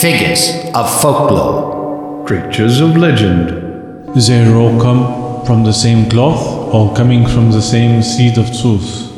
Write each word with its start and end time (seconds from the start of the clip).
Figures 0.00 0.54
of 0.76 0.88
folklore. 1.02 2.24
Creatures 2.24 2.78
of 2.78 2.96
legend. 2.96 3.48
They 4.14 4.54
all 4.54 4.80
come 4.80 5.44
from 5.44 5.64
the 5.64 5.72
same 5.72 6.08
cloth, 6.08 6.40
all 6.72 6.94
coming 6.94 7.26
from 7.26 7.50
the 7.50 7.60
same 7.60 8.00
seed 8.00 8.38
of 8.38 8.46
truth. 8.46 9.10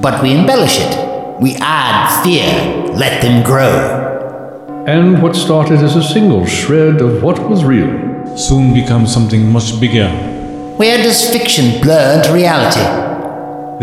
But 0.00 0.22
we 0.22 0.32
embellish 0.32 0.78
it. 0.78 1.40
We 1.40 1.56
add 1.56 2.22
fear. 2.22 2.46
Let 2.94 3.20
them 3.20 3.42
grow. 3.42 4.84
And 4.86 5.20
what 5.20 5.34
started 5.34 5.80
as 5.80 5.96
a 5.96 6.02
single 6.04 6.46
shred 6.46 7.00
of 7.00 7.20
what 7.20 7.40
was 7.50 7.64
real 7.64 8.36
soon 8.36 8.72
becomes 8.72 9.12
something 9.12 9.50
much 9.50 9.80
bigger. 9.80 10.08
Where 10.76 10.98
does 10.98 11.30
fiction 11.30 11.82
blur 11.82 12.18
into 12.18 12.32
reality? 12.32 12.78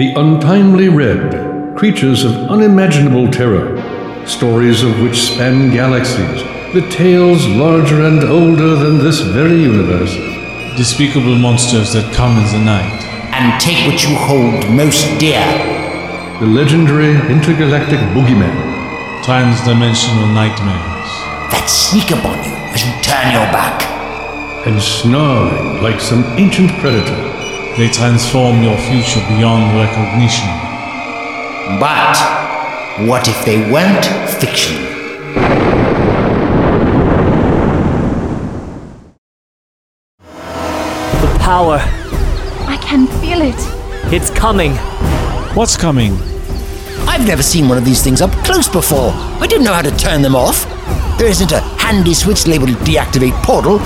The 0.01 0.13
untimely 0.15 0.87
red, 0.87 1.75
creatures 1.75 2.23
of 2.23 2.49
unimaginable 2.49 3.29
terror, 3.29 3.78
stories 4.29 4.83
of 4.83 5.01
which 5.01 5.21
span 5.21 5.71
galaxies, 5.71 6.43
the 6.71 6.87
tales 6.91 7.47
larger 7.47 8.03
and 8.03 8.23
older 8.23 8.75
than 8.75 8.99
this 8.99 9.21
very 9.21 9.59
universe. 9.59 10.13
Despicable 10.77 11.35
monsters 11.35 11.91
that 11.93 12.13
come 12.13 12.37
in 12.37 12.45
the 12.53 12.63
night. 12.63 13.01
And 13.33 13.59
take 13.59 13.87
what 13.87 14.03
you 14.03 14.15
hold 14.15 14.69
most 14.69 15.03
dear. 15.19 15.41
The 16.39 16.45
legendary 16.45 17.17
intergalactic 17.27 17.99
boogeyman. 18.13 18.53
Transdimensional 19.25 20.31
nightmares. 20.31 21.09
That 21.49 21.65
sneak 21.65 22.11
upon 22.11 22.37
you 22.45 22.53
as 22.69 22.85
you 22.85 22.93
turn 23.01 23.33
your 23.33 23.49
back. 23.49 23.81
And 24.67 24.79
snarling 24.79 25.81
like 25.81 25.99
some 25.99 26.23
ancient 26.37 26.69
predator. 26.77 27.17
They 27.77 27.89
transform 27.89 28.61
your 28.61 28.77
future 28.77 29.25
beyond 29.35 29.73
recognition. 29.73 30.47
But 31.79 32.38
what 33.07 33.29
if 33.29 33.45
they 33.45 33.71
weren't 33.71 34.05
fiction? 34.41 34.75
The 41.21 41.37
power. 41.39 41.79
I 42.67 42.77
can 42.81 43.07
feel 43.21 43.41
it. 43.41 43.55
It's 44.13 44.29
coming. 44.29 44.75
What's 45.55 45.77
coming? 45.77 46.13
I've 47.07 47.25
never 47.25 47.41
seen 47.41 47.69
one 47.69 47.77
of 47.77 47.85
these 47.85 48.03
things 48.03 48.21
up 48.21 48.31
close 48.43 48.67
before. 48.67 49.11
I 49.13 49.47
didn't 49.47 49.63
know 49.63 49.73
how 49.73 49.81
to 49.81 49.95
turn 49.95 50.21
them 50.21 50.35
off. 50.35 50.65
There 51.17 51.29
isn't 51.29 51.53
a 51.53 51.59
handy 51.59 52.13
switch 52.13 52.47
labeled 52.47 52.71
deactivate 52.79 53.41
portal. 53.43 53.79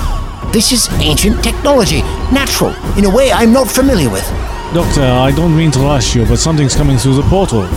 This 0.52 0.72
is 0.72 0.90
ancient 1.00 1.44
technology, 1.44 2.02
natural, 2.32 2.74
in 2.98 3.06
a 3.06 3.16
way 3.16 3.32
I'm 3.32 3.54
not 3.54 3.68
familiar 3.70 4.10
with. 4.10 4.28
Doctor, 4.74 5.04
I 5.04 5.32
don't 5.36 5.56
mean 5.56 5.70
to 5.72 5.80
rush 5.80 6.16
you, 6.16 6.26
but 6.26 6.38
something's 6.38 6.76
coming 6.76 6.98
through 6.98 7.16
the 7.16 7.24
portal. 7.24 7.68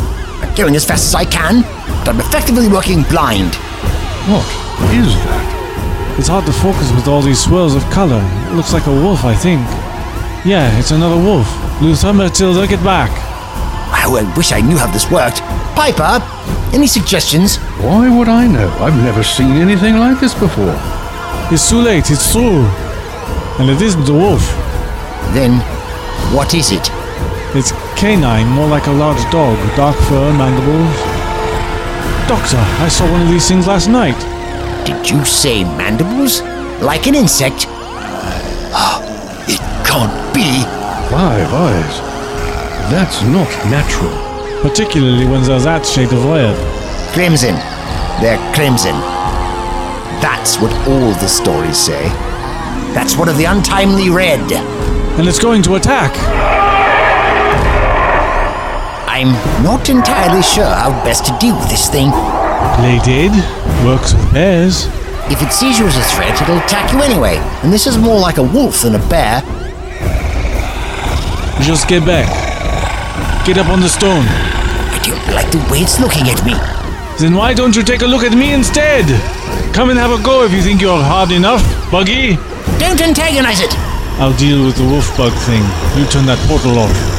I'm 0.40 0.54
going 0.54 0.76
as 0.76 0.84
fast 0.84 1.06
as 1.08 1.14
I 1.14 1.24
can, 1.24 1.62
but 2.04 2.08
I'm 2.08 2.20
effectively 2.20 2.68
working 2.68 3.02
blind. 3.04 3.54
What 4.28 4.46
is 4.92 5.14
that? 5.24 6.18
It's 6.18 6.28
hard 6.28 6.46
to 6.46 6.52
focus 6.52 6.90
with 6.92 7.08
all 7.08 7.22
these 7.22 7.42
swirls 7.42 7.74
of 7.74 7.82
color. 7.90 8.22
It 8.48 8.54
looks 8.54 8.72
like 8.72 8.86
a 8.86 8.90
wolf, 8.92 9.24
I 9.24 9.34
think. 9.34 9.60
Yeah, 10.44 10.76
it's 10.78 10.90
another 10.90 11.16
wolf. 11.16 11.46
Luther, 11.82 12.12
Matilda, 12.12 12.66
get 12.66 12.82
back. 12.82 13.10
Oh, 14.08 14.16
I 14.16 14.36
wish 14.36 14.52
I 14.52 14.60
knew 14.60 14.76
how 14.76 14.90
this 14.90 15.10
worked. 15.10 15.40
Piper, 15.74 16.22
any 16.72 16.86
suggestions? 16.86 17.56
Why 17.82 18.08
would 18.08 18.28
I 18.28 18.46
know? 18.46 18.68
I've 18.80 18.96
never 19.02 19.22
seen 19.22 19.52
anything 19.52 19.96
like 19.96 20.20
this 20.20 20.34
before. 20.34 20.74
It's 21.52 21.68
too 21.68 21.80
late, 21.80 22.10
it's 22.10 22.32
true. 22.32 22.64
And 23.58 23.70
it 23.70 23.82
isn't 23.82 24.08
a 24.08 24.12
wolf. 24.12 24.42
Then, 25.34 25.60
what 26.34 26.54
is 26.54 26.72
it? 26.72 26.88
It's 27.54 27.72
canine, 27.96 28.46
more 28.48 28.68
like 28.68 28.86
a 28.86 28.92
large 28.92 29.22
dog, 29.30 29.56
dark 29.74 29.96
fur, 29.96 30.32
mandibles. 30.32 30.96
Doctor, 32.28 32.58
I 32.84 32.88
saw 32.88 33.10
one 33.10 33.22
of 33.22 33.28
these 33.28 33.48
things 33.48 33.66
last 33.66 33.88
night. 33.88 34.18
Did 34.84 35.08
you 35.08 35.24
say 35.24 35.64
mandibles? 35.64 36.42
Like 36.82 37.06
an 37.06 37.14
insect? 37.14 37.64
it 39.48 39.60
can't 39.86 40.34
be. 40.34 40.62
Five 41.10 41.52
eyes. 41.52 42.00
That's 42.90 43.22
not 43.22 43.48
natural. 43.70 44.12
Particularly 44.60 45.26
when 45.26 45.42
there's 45.42 45.64
that 45.64 45.86
shade 45.86 46.12
of 46.12 46.24
red. 46.26 46.56
Crimson. 47.12 47.54
They're 48.20 48.38
crimson. 48.54 48.94
That's 50.20 50.60
what 50.60 50.72
all 50.88 51.12
the 51.12 51.28
stories 51.28 51.78
say. 51.78 52.08
That's 52.92 53.16
one 53.16 53.28
of 53.28 53.36
the 53.36 53.44
untimely 53.44 54.10
red. 54.10 54.52
And 55.18 55.26
it's 55.26 55.38
going 55.38 55.62
to 55.62 55.76
attack. 55.76 56.55
I'm 59.16 59.32
not 59.64 59.88
entirely 59.88 60.42
sure 60.42 60.68
how 60.68 60.90
best 61.02 61.24
to 61.24 61.32
deal 61.40 61.56
with 61.56 61.70
this 61.70 61.88
thing. 61.88 62.10
Play 62.76 63.00
dead. 63.00 63.32
Works 63.82 64.12
with 64.12 64.30
bears. 64.30 64.84
If 65.32 65.40
it 65.40 65.54
sees 65.54 65.78
you 65.78 65.86
as 65.86 65.96
a 65.96 66.02
threat, 66.02 66.38
it'll 66.42 66.58
attack 66.58 66.92
you 66.92 67.00
anyway. 67.00 67.38
And 67.64 67.72
this 67.72 67.86
is 67.86 67.96
more 67.96 68.20
like 68.20 68.36
a 68.36 68.42
wolf 68.42 68.82
than 68.82 68.94
a 68.94 68.98
bear. 69.08 69.40
Just 71.64 71.88
get 71.88 72.04
back. 72.04 72.28
Get 73.46 73.56
up 73.56 73.70
on 73.70 73.80
the 73.80 73.88
stone. 73.88 74.26
I 74.28 75.00
don't 75.02 75.34
like 75.34 75.50
the 75.50 75.64
way 75.72 75.78
it's 75.78 75.98
looking 75.98 76.28
at 76.28 76.44
me. 76.44 76.52
Then 77.18 77.34
why 77.34 77.54
don't 77.54 77.74
you 77.74 77.82
take 77.82 78.02
a 78.02 78.06
look 78.06 78.22
at 78.22 78.36
me 78.36 78.52
instead? 78.52 79.06
Come 79.72 79.88
and 79.88 79.98
have 79.98 80.12
a 80.12 80.22
go 80.22 80.44
if 80.44 80.52
you 80.52 80.60
think 80.60 80.82
you're 80.82 81.02
hard 81.02 81.30
enough, 81.30 81.64
Buggy. 81.90 82.36
Don't 82.76 83.00
antagonize 83.00 83.60
it. 83.62 83.72
I'll 84.20 84.36
deal 84.36 84.66
with 84.66 84.76
the 84.76 84.84
wolf 84.84 85.08
bug 85.16 85.32
thing. 85.48 85.64
You 85.96 86.04
turn 86.04 86.26
that 86.26 86.38
portal 86.46 86.78
off. 86.78 87.15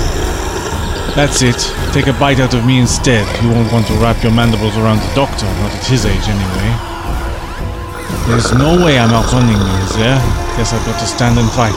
That's 1.18 1.42
it. 1.42 1.58
Take 1.98 2.06
a 2.06 2.14
bite 2.14 2.38
out 2.38 2.54
of 2.54 2.62
me 2.62 2.78
instead. 2.78 3.26
You 3.42 3.50
won't 3.50 3.74
want 3.74 3.90
to 3.90 3.98
wrap 3.98 4.22
your 4.22 4.32
mandibles 4.32 4.78
around 4.78 5.02
the 5.02 5.10
doctor, 5.18 5.50
not 5.66 5.74
at 5.74 5.82
his 5.90 6.06
age 6.06 6.30
anyway. 6.30 6.70
There's 8.30 8.54
no 8.54 8.78
way 8.78 9.02
I'm 9.02 9.10
outrunning 9.10 9.58
you, 9.58 9.76
is 9.82 9.98
there? 9.98 10.22
Guess 10.62 10.78
I've 10.78 10.86
got 10.86 11.00
to 11.02 11.08
stand 11.10 11.42
and 11.42 11.50
fight. 11.58 11.74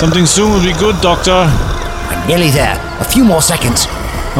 Something 0.00 0.24
soon 0.24 0.56
will 0.56 0.64
be 0.64 0.72
good, 0.80 0.96
Doctor. 1.04 1.36
I'm 1.36 2.26
nearly 2.26 2.48
there. 2.48 2.80
A 2.96 3.04
few 3.04 3.28
more 3.28 3.42
seconds. 3.42 3.84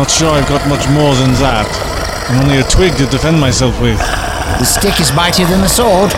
Not 0.00 0.08
sure 0.08 0.32
I've 0.32 0.48
got 0.48 0.64
much 0.64 0.88
more 0.88 1.12
than 1.20 1.36
that. 1.44 1.68
I'm 2.32 2.40
only 2.40 2.64
a 2.64 2.66
twig 2.72 2.96
to 2.96 3.04
defend 3.12 3.38
myself 3.38 3.78
with. 3.84 4.00
The 4.00 4.64
stick 4.64 4.98
is 4.98 5.12
mightier 5.12 5.44
than 5.44 5.60
the 5.60 5.68
sword. 5.68 6.08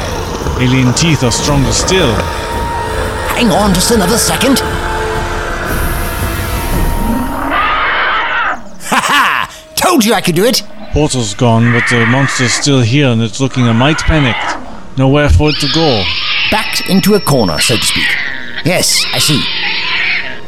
Alien 0.62 0.94
teeth 0.94 1.24
are 1.24 1.34
stronger 1.34 1.72
still. 1.72 2.14
Hang 3.34 3.50
on 3.50 3.74
just 3.74 3.90
another 3.90 4.18
second. 4.18 4.62
Told 9.96 10.04
you 10.04 10.12
I 10.12 10.20
could 10.20 10.34
do 10.34 10.44
it! 10.44 10.62
Portal's 10.92 11.32
gone, 11.32 11.72
but 11.72 11.84
the 11.88 12.04
monster's 12.04 12.52
still 12.52 12.82
here 12.82 13.08
and 13.08 13.22
it's 13.22 13.40
looking 13.40 13.66
a 13.66 13.72
mite 13.72 13.96
panicked. 14.00 14.98
Nowhere 14.98 15.30
for 15.30 15.48
it 15.48 15.56
to 15.60 15.68
go. 15.72 16.04
Backed 16.50 16.90
into 16.90 17.14
a 17.14 17.20
corner, 17.20 17.58
so 17.60 17.78
to 17.78 17.82
speak. 17.82 18.04
Yes, 18.66 19.06
I 19.14 19.18
see. 19.18 19.40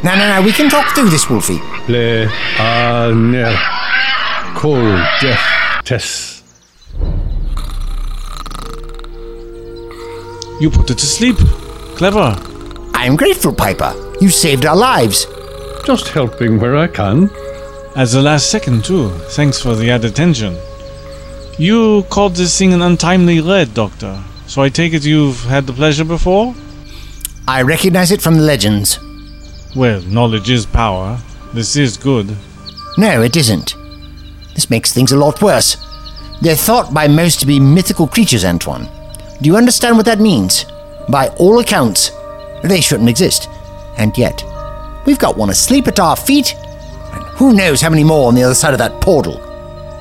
Now, 0.04 0.16
now, 0.16 0.28
now, 0.28 0.42
we 0.42 0.52
can 0.52 0.68
talk 0.68 0.94
through 0.94 1.08
this, 1.08 1.30
Wolfie. 1.30 1.60
Le 1.88 2.28
aner. 2.60 3.56
Cold 4.54 5.00
death 5.22 5.40
test. 5.82 6.44
You 10.60 10.68
put 10.68 10.90
it 10.90 10.98
to 10.98 11.06
sleep. 11.06 11.38
Clever. 11.96 12.36
I'm 12.92 13.16
grateful, 13.16 13.54
Piper. 13.54 13.94
You 14.20 14.28
saved 14.28 14.66
our 14.66 14.76
lives. 14.76 15.26
Just 15.86 16.08
helping 16.08 16.60
where 16.60 16.76
I 16.76 16.86
can. 16.86 17.30
At 17.96 18.08
the 18.08 18.22
last 18.22 18.50
second, 18.50 18.84
too. 18.84 19.10
Thanks 19.30 19.60
for 19.60 19.74
the 19.74 19.90
added 19.90 20.12
attention. 20.12 20.56
You 21.58 22.04
called 22.10 22.36
this 22.36 22.56
thing 22.56 22.72
an 22.72 22.82
untimely 22.82 23.40
red, 23.40 23.74
Doctor. 23.74 24.22
So 24.46 24.62
I 24.62 24.68
take 24.68 24.94
it 24.94 25.04
you've 25.04 25.42
had 25.44 25.66
the 25.66 25.72
pleasure 25.72 26.04
before? 26.04 26.54
I 27.48 27.62
recognize 27.62 28.12
it 28.12 28.22
from 28.22 28.34
the 28.34 28.42
legends. 28.42 29.00
Well, 29.74 30.00
knowledge 30.02 30.50
is 30.50 30.64
power. 30.66 31.18
This 31.52 31.76
is 31.76 31.96
good. 31.96 32.36
No, 32.96 33.22
it 33.22 33.36
isn't. 33.36 33.74
This 34.54 34.70
makes 34.70 34.92
things 34.92 35.12
a 35.12 35.16
lot 35.16 35.42
worse. 35.42 35.76
They're 36.40 36.56
thought 36.56 36.94
by 36.94 37.08
most 37.08 37.40
to 37.40 37.46
be 37.46 37.58
mythical 37.58 38.06
creatures, 38.06 38.44
Antoine. 38.44 38.88
Do 39.42 39.48
you 39.48 39.56
understand 39.56 39.96
what 39.96 40.06
that 40.06 40.20
means? 40.20 40.64
By 41.08 41.28
all 41.38 41.58
accounts, 41.58 42.10
they 42.62 42.80
shouldn't 42.80 43.08
exist. 43.08 43.48
And 43.96 44.16
yet, 44.16 44.44
we've 45.06 45.18
got 45.18 45.36
one 45.36 45.50
asleep 45.50 45.88
at 45.88 46.00
our 46.00 46.16
feet, 46.16 46.54
who 47.38 47.54
knows 47.54 47.80
how 47.80 47.88
many 47.88 48.02
more 48.02 48.26
on 48.26 48.34
the 48.34 48.42
other 48.42 48.54
side 48.54 48.74
of 48.74 48.78
that 48.78 49.00
portal. 49.00 49.40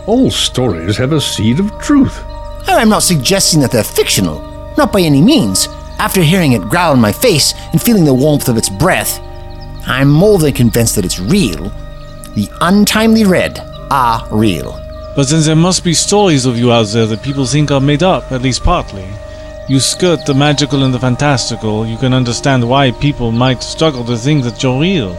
All 0.07 0.31
stories 0.31 0.97
have 0.97 1.13
a 1.13 1.21
seed 1.21 1.59
of 1.59 1.79
truth. 1.79 2.19
Oh, 2.67 2.75
I'm 2.77 2.89
not 2.89 3.03
suggesting 3.03 3.61
that 3.61 3.71
they're 3.71 3.83
fictional. 3.83 4.41
Not 4.75 4.91
by 4.91 5.01
any 5.01 5.21
means. 5.21 5.67
After 5.99 6.21
hearing 6.23 6.53
it 6.53 6.63
growl 6.63 6.95
in 6.95 6.99
my 6.99 7.11
face 7.11 7.53
and 7.71 7.81
feeling 7.81 8.05
the 8.05 8.13
warmth 8.13 8.49
of 8.49 8.57
its 8.57 8.69
breath, 8.69 9.19
I'm 9.85 10.09
more 10.09 10.39
than 10.39 10.53
convinced 10.53 10.95
that 10.95 11.05
it's 11.05 11.19
real. 11.19 11.69
The 12.33 12.49
untimely 12.61 13.23
red 13.23 13.59
are 13.91 14.27
real. 14.31 14.71
But 15.15 15.29
then 15.29 15.43
there 15.43 15.55
must 15.55 15.83
be 15.83 15.93
stories 15.93 16.45
of 16.45 16.57
you 16.57 16.71
out 16.71 16.87
there 16.87 17.05
that 17.05 17.23
people 17.23 17.45
think 17.45 17.69
are 17.69 17.79
made 17.79 18.03
up, 18.03 18.31
at 18.31 18.41
least 18.41 18.63
partly. 18.63 19.07
You 19.69 19.79
skirt 19.79 20.25
the 20.25 20.33
magical 20.33 20.83
and 20.83 20.93
the 20.93 20.99
fantastical, 20.99 21.85
you 21.85 21.97
can 21.97 22.13
understand 22.13 22.67
why 22.67 22.91
people 22.91 23.31
might 23.31 23.61
struggle 23.61 24.03
to 24.05 24.17
think 24.17 24.43
that 24.43 24.63
you're 24.63 24.79
real. 24.79 25.15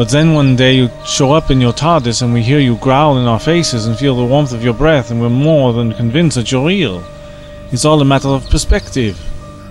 But 0.00 0.08
then 0.08 0.32
one 0.32 0.56
day 0.56 0.76
you 0.76 0.88
show 1.04 1.32
up 1.32 1.50
in 1.50 1.60
your 1.60 1.74
TARDIS 1.74 2.22
and 2.22 2.32
we 2.32 2.40
hear 2.40 2.58
you 2.58 2.76
growl 2.76 3.18
in 3.18 3.26
our 3.26 3.38
faces 3.38 3.84
and 3.84 3.98
feel 3.98 4.16
the 4.16 4.24
warmth 4.24 4.54
of 4.54 4.64
your 4.64 4.72
breath, 4.72 5.10
and 5.10 5.20
we're 5.20 5.28
more 5.28 5.74
than 5.74 5.92
convinced 5.92 6.36
that 6.36 6.50
you're 6.50 6.66
real. 6.66 7.04
It's 7.70 7.84
all 7.84 8.00
a 8.00 8.04
matter 8.06 8.28
of 8.28 8.48
perspective. 8.48 9.20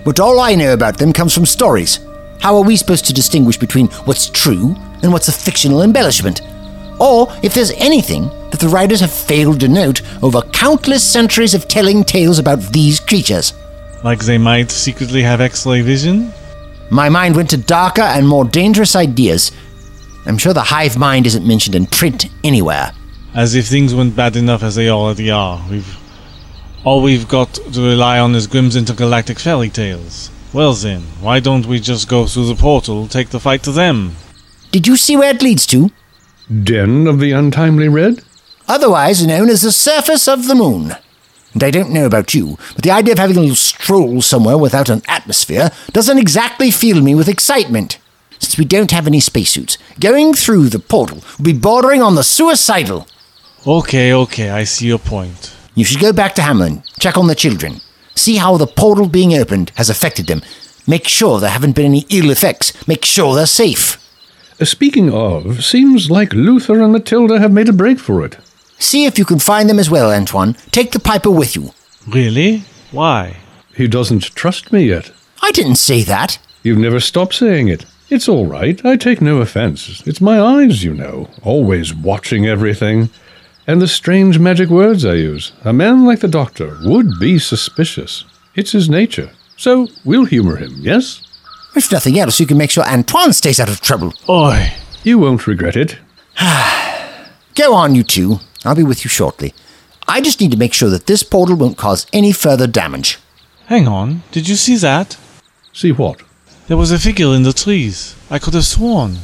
But 0.06 0.20
all 0.20 0.40
I 0.40 0.54
know 0.54 0.72
about 0.72 1.00
them 1.00 1.14
comes 1.14 1.34
from 1.34 1.48
stories. 1.48 1.98
How 2.42 2.56
are 2.58 2.64
we 2.64 2.78
supposed 2.78 3.06
to 3.06 3.14
distinguish 3.14 3.58
between 3.58 3.88
what's 4.06 4.30
true 4.30 4.76
and 5.02 5.12
what's 5.12 5.30
a 5.30 5.32
fictional 5.32 5.82
embellishment? 5.82 6.42
Or 7.00 7.34
if 7.42 7.56
there's 7.56 7.72
anything 7.72 8.30
that 8.52 8.60
the 8.60 8.70
writers 8.70 9.00
have 9.00 9.12
failed 9.12 9.60
to 9.62 9.68
note 9.68 10.04
over 10.22 10.44
countless 10.54 11.04
centuries 11.04 11.56
of 11.56 11.68
telling 11.68 12.04
tales 12.04 12.38
about 12.38 12.60
these 12.72 13.00
creatures. 13.00 13.54
Like 14.04 14.20
they 14.20 14.38
might 14.38 14.70
secretly 14.70 15.24
have 15.24 15.42
X-ray 15.42 15.82
vision? 15.82 16.32
My 16.92 17.10
mind 17.10 17.36
went 17.36 17.50
to 17.50 17.58
darker 17.58 18.04
and 18.04 18.28
more 18.28 18.46
dangerous 18.46 18.96
ideas. 18.96 19.52
I'm 20.26 20.38
sure 20.38 20.54
the 20.54 20.62
hive 20.62 20.98
mind 20.98 21.26
isn't 21.26 21.48
mentioned 21.48 21.76
in 21.76 21.88
print 21.88 22.28
anywhere. 22.44 22.92
As 23.34 23.56
if 23.56 23.68
things 23.68 23.94
weren't 23.96 24.16
bad 24.16 24.36
enough 24.36 24.64
as 24.64 24.76
they 24.76 24.90
already 24.90 25.32
are. 25.32 25.64
We've 25.70 25.98
all 26.84 27.02
we've 27.02 27.28
got 27.28 27.54
to 27.54 27.82
rely 27.82 28.20
on 28.20 28.36
is 28.36 28.48
Grimm's 28.48 28.76
intergalactic 28.76 29.38
fairy 29.38 29.70
tales. 29.70 30.32
Well 30.54 30.74
then, 30.74 31.02
why 31.22 31.40
don't 31.40 31.66
we 31.66 31.80
just 31.80 32.10
go 32.10 32.26
through 32.26 32.48
the 32.48 32.56
portal, 32.56 33.08
take 33.08 33.30
the 33.30 33.40
fight 33.40 33.64
to 33.64 33.72
them? 33.72 34.16
Did 34.72 34.88
you 34.88 34.96
see 34.96 35.18
where 35.18 35.36
it 35.36 35.42
leads 35.42 35.66
to? 35.68 35.92
Den 36.64 37.06
of 37.06 37.20
the 37.20 37.32
Untimely 37.32 37.88
Red? 37.88 38.24
Otherwise 38.68 39.26
known 39.26 39.50
as 39.50 39.62
the 39.62 39.72
surface 39.72 40.28
of 40.28 40.48
the 40.48 40.56
moon. 40.56 40.94
And 41.54 41.64
I 41.64 41.72
don't 41.72 41.92
know 41.92 42.06
about 42.06 42.34
you, 42.34 42.58
but 42.76 42.84
the 42.84 42.92
idea 42.92 43.14
of 43.14 43.20
having 43.20 43.38
a 43.38 43.42
little 43.42 43.56
stroll 43.56 44.22
somewhere 44.22 44.58
without 44.58 44.90
an 44.90 45.02
atmosphere 45.08 45.72
doesn't 45.92 46.18
exactly 46.18 46.72
fill 46.72 47.02
me 47.02 47.16
with 47.16 47.28
excitement. 47.28 47.98
Since 48.40 48.58
we 48.58 48.66
don't 48.66 48.92
have 48.92 49.06
any 49.08 49.20
spacesuits, 49.20 49.78
going 50.00 50.34
through 50.34 50.70
the 50.70 50.80
portal 50.80 51.24
would 51.38 51.46
be 51.46 51.54
bordering 51.54 52.02
on 52.02 52.16
the 52.16 52.24
suicidal. 52.24 53.08
Okay, 53.68 54.14
okay, 54.14 54.50
I 54.50 54.64
see 54.64 54.88
your 54.88 55.00
point. 55.00 55.54
You 55.76 55.84
should 55.86 56.00
go 56.02 56.14
back 56.14 56.36
to 56.36 56.42
Hamelin, 56.42 56.84
check 57.00 57.18
on 57.18 57.28
the 57.28 57.36
children, 57.36 57.82
see 58.16 58.38
how 58.38 58.58
the 58.58 58.68
portal 58.68 59.08
being 59.08 59.34
opened 59.34 59.72
has 59.76 59.90
affected 59.90 60.28
them. 60.28 60.42
Make 60.88 61.08
sure 61.08 61.40
there 61.40 61.50
haven't 61.52 61.76
been 61.76 61.86
any 61.86 62.06
ill 62.10 62.32
effects. 62.32 62.74
Make 62.88 63.06
sure 63.06 63.36
they're 63.36 63.46
safe. 63.46 63.98
Uh, 64.60 64.66
Speaking 64.66 65.12
of, 65.14 65.64
seems 65.64 66.10
like 66.10 66.34
Luther 66.34 66.82
and 66.82 66.92
Matilda 66.94 67.40
have 67.40 67.52
made 67.52 67.70
a 67.70 67.74
break 67.74 68.00
for 68.00 68.26
it. 68.26 68.38
See 68.80 69.06
if 69.06 69.20
you 69.20 69.26
can 69.26 69.40
find 69.40 69.70
them 69.70 69.78
as 69.78 69.90
well, 69.90 70.10
Antoine. 70.12 70.56
Take 70.72 70.92
the 70.92 71.00
Piper 71.00 71.30
with 71.30 71.56
you. 71.56 71.74
Really? 72.08 72.64
Why? 72.92 73.38
He 73.76 73.88
doesn't 73.88 74.34
trust 74.36 74.72
me 74.72 74.86
yet. 74.86 75.12
I 75.44 75.52
didn't 75.52 75.76
say 75.76 76.02
that. 76.04 76.40
You've 76.64 76.80
never 76.80 77.00
stopped 77.00 77.36
saying 77.36 77.68
it. 77.68 77.86
It's 78.10 78.28
all 78.28 78.48
right. 78.48 78.84
I 78.84 78.96
take 78.96 79.22
no 79.22 79.38
offense. 79.38 80.02
It's 80.08 80.20
my 80.20 80.42
eyes, 80.42 80.84
you 80.84 80.96
know, 80.96 81.30
always 81.44 81.94
watching 81.94 82.48
everything. 82.48 83.10
And 83.68 83.80
the 83.80 83.88
strange 83.88 84.40
magic 84.40 84.70
words 84.70 85.06
I 85.06 85.14
use. 85.14 85.52
A 85.64 85.72
man 85.72 86.06
like 86.06 86.22
the 86.22 86.28
doctor 86.28 86.76
would 86.86 87.20
be 87.20 87.38
suspicious. 87.38 88.26
It's 88.56 88.72
his 88.72 88.90
nature. 88.90 89.30
So 89.58 89.88
we'll 90.04 90.26
humor 90.26 90.56
him, 90.56 90.74
yes? 90.80 91.22
If 91.76 91.92
nothing 91.92 92.18
else, 92.18 92.40
you 92.40 92.48
can 92.48 92.58
make 92.58 92.72
sure 92.72 92.84
Antoine 92.84 93.32
stays 93.32 93.60
out 93.60 93.70
of 93.70 93.80
trouble. 93.80 94.14
Oi! 94.28 94.74
You 95.04 95.20
won't 95.20 95.46
regret 95.46 95.76
it. 95.76 96.00
Go 97.56 97.76
on, 97.76 97.94
you 97.94 98.04
two. 98.04 98.40
I'll 98.66 98.74
be 98.76 98.84
with 98.84 99.06
you 99.06 99.10
shortly. 99.10 99.54
I 100.08 100.20
just 100.20 100.42
need 100.42 100.52
to 100.52 100.58
make 100.58 100.74
sure 100.74 100.90
that 100.90 101.06
this 101.06 101.22
portal 101.22 101.56
won't 101.56 101.78
cause 101.78 102.08
any 102.12 102.32
further 102.32 102.66
damage. 102.66 103.20
Hang 103.68 103.88
on, 103.88 104.24
did 104.32 104.50
you 104.50 104.56
see 104.56 104.78
that? 104.78 105.16
See 105.74 105.92
what? 105.92 106.24
There 106.70 106.78
was 106.78 106.92
a 106.92 107.00
figure 107.00 107.34
in 107.34 107.42
the 107.42 107.52
trees. 107.52 108.16
I 108.30 108.38
could 108.38 108.54
have 108.54 108.64
sworn. 108.64 109.18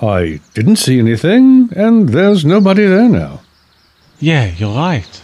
I 0.00 0.40
didn't 0.54 0.76
see 0.76 0.98
anything, 0.98 1.68
and 1.76 2.08
there's 2.08 2.42
nobody 2.42 2.86
there 2.86 3.06
now. 3.06 3.42
Yeah, 4.18 4.46
you're 4.56 4.74
right. 4.74 5.22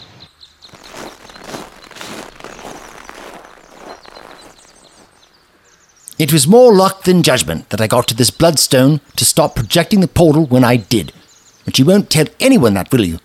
It 6.19 6.31
was 6.31 6.47
more 6.47 6.75
luck 6.75 7.05
than 7.05 7.23
judgment 7.23 7.71
that 7.71 7.81
I 7.81 7.87
got 7.87 8.07
to 8.09 8.15
this 8.15 8.31
bloodstone 8.31 9.01
to 9.17 9.25
stop 9.25 9.55
projecting 9.55 10.01
the 10.01 10.09
portal 10.09 10.45
when 10.45 10.63
I 10.63 10.77
did. 10.77 11.15
But 11.65 11.79
you 11.79 11.87
won't 11.87 12.11
tell 12.11 12.27
anyone 12.39 12.75
that, 12.75 12.93
will 12.93 13.07
you? 13.07 13.19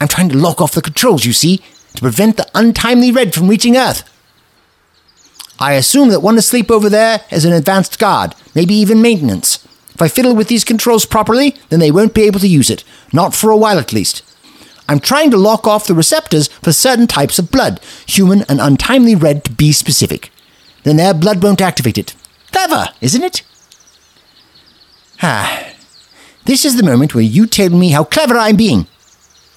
I'm 0.00 0.08
trying 0.08 0.30
to 0.30 0.38
lock 0.38 0.62
off 0.62 0.72
the 0.72 0.80
controls, 0.80 1.26
you 1.26 1.34
see, 1.34 1.60
to 1.96 2.00
prevent 2.00 2.38
the 2.38 2.48
untimely 2.54 3.12
red 3.12 3.34
from 3.34 3.48
reaching 3.48 3.76
Earth. 3.76 4.08
I 5.58 5.74
assume 5.74 6.08
that 6.08 6.20
one 6.20 6.38
asleep 6.38 6.70
over 6.70 6.88
there 6.88 7.20
is 7.30 7.44
an 7.44 7.52
advanced 7.52 7.98
guard, 7.98 8.34
maybe 8.54 8.74
even 8.74 9.02
maintenance. 9.02 9.64
If 9.94 10.00
I 10.00 10.08
fiddle 10.08 10.34
with 10.34 10.48
these 10.48 10.64
controls 10.64 11.04
properly, 11.04 11.56
then 11.68 11.80
they 11.80 11.90
won't 11.90 12.14
be 12.14 12.22
able 12.22 12.40
to 12.40 12.48
use 12.48 12.70
it. 12.70 12.82
Not 13.12 13.34
for 13.34 13.50
a 13.50 13.56
while, 13.56 13.78
at 13.78 13.92
least. 13.92 14.22
I'm 14.88 15.00
trying 15.00 15.30
to 15.30 15.36
lock 15.36 15.66
off 15.66 15.86
the 15.86 15.94
receptors 15.94 16.48
for 16.48 16.72
certain 16.72 17.06
types 17.06 17.38
of 17.38 17.50
blood, 17.50 17.80
human 18.06 18.42
and 18.48 18.60
untimely 18.60 19.14
red 19.14 19.44
to 19.44 19.52
be 19.52 19.72
specific. 19.72 20.30
Then 20.82 20.96
their 20.96 21.14
blood 21.14 21.42
won't 21.42 21.60
activate 21.60 21.98
it. 21.98 22.14
Clever, 22.50 22.88
isn't 23.00 23.22
it? 23.22 23.42
Ah. 25.22 25.68
This 26.44 26.64
is 26.64 26.76
the 26.76 26.82
moment 26.82 27.14
where 27.14 27.22
you 27.22 27.46
tell 27.46 27.70
me 27.70 27.90
how 27.90 28.02
clever 28.02 28.36
I'm 28.36 28.56
being. 28.56 28.88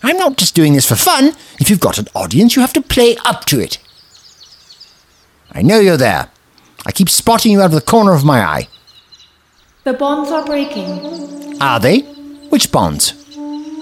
I'm 0.04 0.18
not 0.18 0.38
just 0.38 0.54
doing 0.54 0.74
this 0.74 0.88
for 0.88 0.96
fun. 0.96 1.30
If 1.60 1.68
you've 1.68 1.80
got 1.80 1.98
an 1.98 2.08
audience, 2.14 2.56
you 2.56 2.62
have 2.62 2.74
to 2.74 2.82
play 2.82 3.18
up 3.26 3.46
to 3.46 3.60
it. 3.60 3.80
I 5.56 5.62
know 5.62 5.80
you're 5.80 5.96
there. 5.96 6.30
I 6.86 6.92
keep 6.92 7.10
spotting 7.10 7.54
you 7.54 7.62
out 7.62 7.68
of 7.68 7.72
the 7.72 7.82
corner 7.82 8.14
of 8.14 8.26
my 8.26 8.42
eye. 8.42 8.68
The 9.86 9.94
bonds 9.94 10.30
are 10.30 10.46
breaking. 10.46 11.62
Are 11.62 11.80
they? 11.80 12.00
Which 12.50 12.74
bonds? 12.74 13.14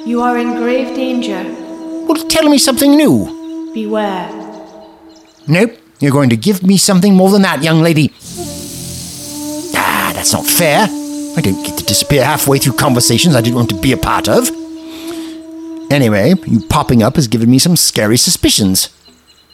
You 0.05 0.21
are 0.21 0.37
in 0.37 0.53
grave 0.55 0.95
danger. 0.95 1.43
Well, 2.05 2.27
tell 2.27 2.47
me 2.47 2.59
something 2.59 2.91
new. 2.95 3.71
Beware. 3.73 4.29
Nope, 5.47 5.71
you're 5.99 6.11
going 6.11 6.29
to 6.29 6.37
give 6.37 6.61
me 6.61 6.77
something 6.77 7.15
more 7.15 7.31
than 7.31 7.41
that, 7.41 7.63
young 7.63 7.81
lady. 7.81 8.13
Ah, 9.75 10.11
that's 10.13 10.31
not 10.33 10.45
fair. 10.45 10.87
I 11.35 11.41
don't 11.41 11.63
get 11.65 11.79
to 11.79 11.85
disappear 11.85 12.23
halfway 12.23 12.59
through 12.59 12.73
conversations 12.73 13.35
I 13.35 13.41
didn't 13.41 13.55
want 13.55 13.69
to 13.71 13.81
be 13.81 13.93
a 13.93 13.97
part 13.97 14.29
of. 14.29 14.47
Anyway, 15.91 16.35
you 16.45 16.61
popping 16.69 17.01
up 17.01 17.15
has 17.15 17.27
given 17.27 17.49
me 17.49 17.57
some 17.57 17.75
scary 17.75 18.17
suspicions. 18.17 18.89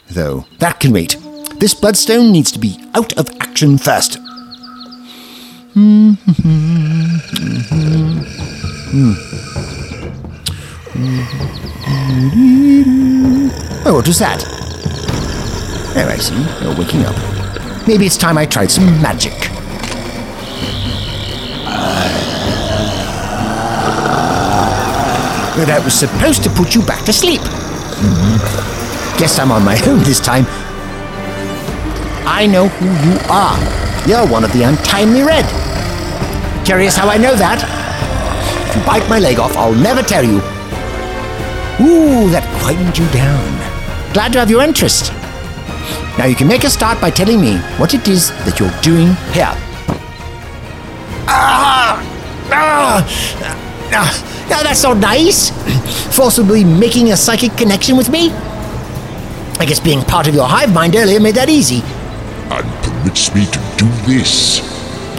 Though, 0.10 0.46
that 0.58 0.82
can 0.82 0.92
wait. 0.92 1.16
This 1.60 1.74
bloodstone 1.74 2.32
needs 2.32 2.54
to 2.54 2.60
be 2.60 2.80
out 2.96 3.12
of 3.18 3.30
action 3.42 3.78
first. 3.78 4.18
Oh, 13.86 13.94
what 13.94 14.08
was 14.08 14.20
that? 14.20 14.42
Oh, 15.98 16.08
I 16.08 16.16
see. 16.16 16.34
You're 16.64 16.78
waking 16.78 17.04
up. 17.04 17.16
Maybe 17.86 18.06
it's 18.06 18.16
time 18.16 18.38
I 18.38 18.46
tried 18.46 18.72
some 18.72 19.02
magic. 19.02 19.34
That 25.68 25.82
was 25.84 25.94
supposed 25.94 26.42
to 26.46 26.50
put 26.52 26.74
you 26.74 26.82
back 26.84 27.04
to 27.04 27.12
sleep. 27.12 27.42
Guess 29.20 29.40
I'm 29.40 29.52
on 29.52 29.66
my 29.66 29.78
own 29.88 30.00
this 30.04 30.22
time. 30.22 30.46
I 32.32 32.46
know 32.46 32.68
who 32.68 32.86
you 32.86 33.18
are. 33.28 33.58
You're 34.08 34.26
one 34.32 34.44
of 34.44 34.54
the 34.54 34.62
untimely 34.62 35.24
red. 35.24 35.44
Curious 36.64 36.96
how 36.96 37.10
I 37.10 37.18
know 37.18 37.36
that? 37.36 37.60
If 38.70 38.76
you 38.78 38.86
bite 38.86 39.10
my 39.10 39.18
leg 39.18 39.40
off, 39.40 39.58
I'll 39.58 39.74
never 39.74 40.04
tell 40.04 40.24
you. 40.24 40.38
Ooh, 41.82 42.30
that 42.30 42.46
quietened 42.62 42.96
you 42.98 43.10
down. 43.10 44.14
Glad 44.14 44.32
to 44.34 44.40
have 44.40 44.50
your 44.50 44.62
interest. 44.62 45.12
Now 46.20 46.26
you 46.26 46.36
can 46.36 46.48
make 46.48 46.64
a 46.64 46.70
start 46.70 47.02
by 47.02 47.10
telling 47.10 47.42
me 47.42 47.58
what 47.78 47.96
it 47.96 48.08
is 48.08 48.30
that 48.46 48.60
you're 48.60 48.82
doing 48.82 49.08
here. 49.34 49.52
Ah! 51.28 52.00
Ah! 52.52 53.04
Ah! 53.92 54.48
Now 54.50 54.62
that's 54.62 54.84
not 54.84 54.98
nice. 54.98 55.50
Forcibly 56.16 56.64
making 56.64 57.12
a 57.12 57.18
psychic 57.18 57.58
connection 57.58 57.98
with 57.98 58.10
me? 58.10 58.30
I 59.60 59.66
guess 59.68 59.80
being 59.80 60.04
part 60.04 60.28
of 60.28 60.36
your 60.36 60.48
hive 60.48 60.72
mind 60.72 60.96
earlier 60.96 61.20
made 61.20 61.36
that 61.36 61.50
easy. 61.50 61.82
Me 63.36 63.46
to 63.46 63.60
do 63.76 63.88
this. 64.08 64.62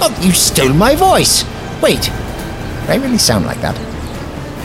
Oh, 0.00 0.10
you 0.22 0.32
stole 0.32 0.72
my 0.72 0.94
voice. 0.96 1.44
Wait, 1.82 2.10
I 2.88 2.96
really 2.96 3.18
sound 3.18 3.44
like 3.44 3.60
that? 3.60 3.76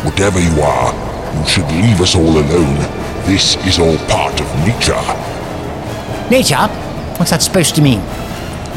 Whatever 0.08 0.39
you 0.39 0.62
are, 0.62 0.94
you 1.38 1.46
should 1.46 1.68
leave 1.68 2.00
us 2.00 2.15
all 2.15 2.32
alone. 2.32 2.80
This 3.27 3.58
is 3.68 3.77
all 3.77 3.98
part 4.08 4.39
of 4.39 4.48
nature. 4.63 5.04
Nature? 6.32 6.68
What's 7.20 7.32
that 7.32 7.42
supposed 7.42 7.75
to 7.75 7.82
mean? 7.82 8.00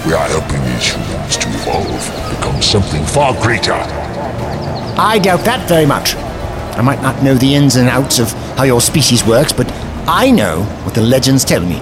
We 0.05 0.13
are 0.13 0.27
helping 0.27 0.63
these 0.75 0.91
humans 0.91 1.37
to 1.39 1.49
evolve, 1.63 2.03
become 2.35 2.61
something 2.61 3.05
far 3.07 3.41
greater. 3.41 3.79
I 4.99 5.21
doubt 5.23 5.45
that 5.45 5.69
very 5.69 5.87
much. 5.87 6.17
I 6.77 6.83
might 6.83 7.01
not 7.01 7.23
know 7.23 7.35
the 7.35 7.55
ins 7.55 7.77
and 7.77 7.89
outs 7.89 8.19
of 8.19 8.33
how 8.59 8.65
your 8.65 8.81
species 8.81 9.25
works, 9.25 9.53
but 9.53 9.71
I 10.09 10.33
know 10.33 10.63
what 10.83 10.95
the 10.97 11.03
legends 11.03 11.45
tell 11.45 11.65
me 11.65 11.81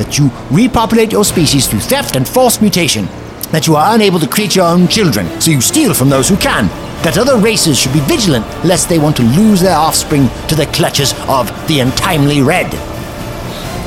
that 0.00 0.18
you 0.18 0.30
repopulate 0.50 1.12
your 1.12 1.24
species 1.24 1.66
through 1.66 1.80
theft 1.80 2.16
and 2.16 2.26
forced 2.26 2.62
mutation, 2.62 3.04
that 3.52 3.66
you 3.66 3.76
are 3.76 3.94
unable 3.94 4.18
to 4.18 4.26
create 4.26 4.56
your 4.56 4.66
own 4.66 4.88
children, 4.88 5.26
so 5.40 5.50
you 5.50 5.60
steal 5.60 5.92
from 5.92 6.08
those 6.08 6.28
who 6.28 6.36
can, 6.38 6.68
that 7.04 7.18
other 7.18 7.36
races 7.36 7.78
should 7.78 7.92
be 7.92 8.00
vigilant 8.00 8.46
lest 8.64 8.88
they 8.88 8.98
want 8.98 9.16
to 9.16 9.22
lose 9.22 9.60
their 9.60 9.76
offspring 9.76 10.28
to 10.48 10.54
the 10.54 10.66
clutches 10.72 11.12
of 11.28 11.46
the 11.68 11.80
untimely 11.80 12.40
red. 12.40 12.66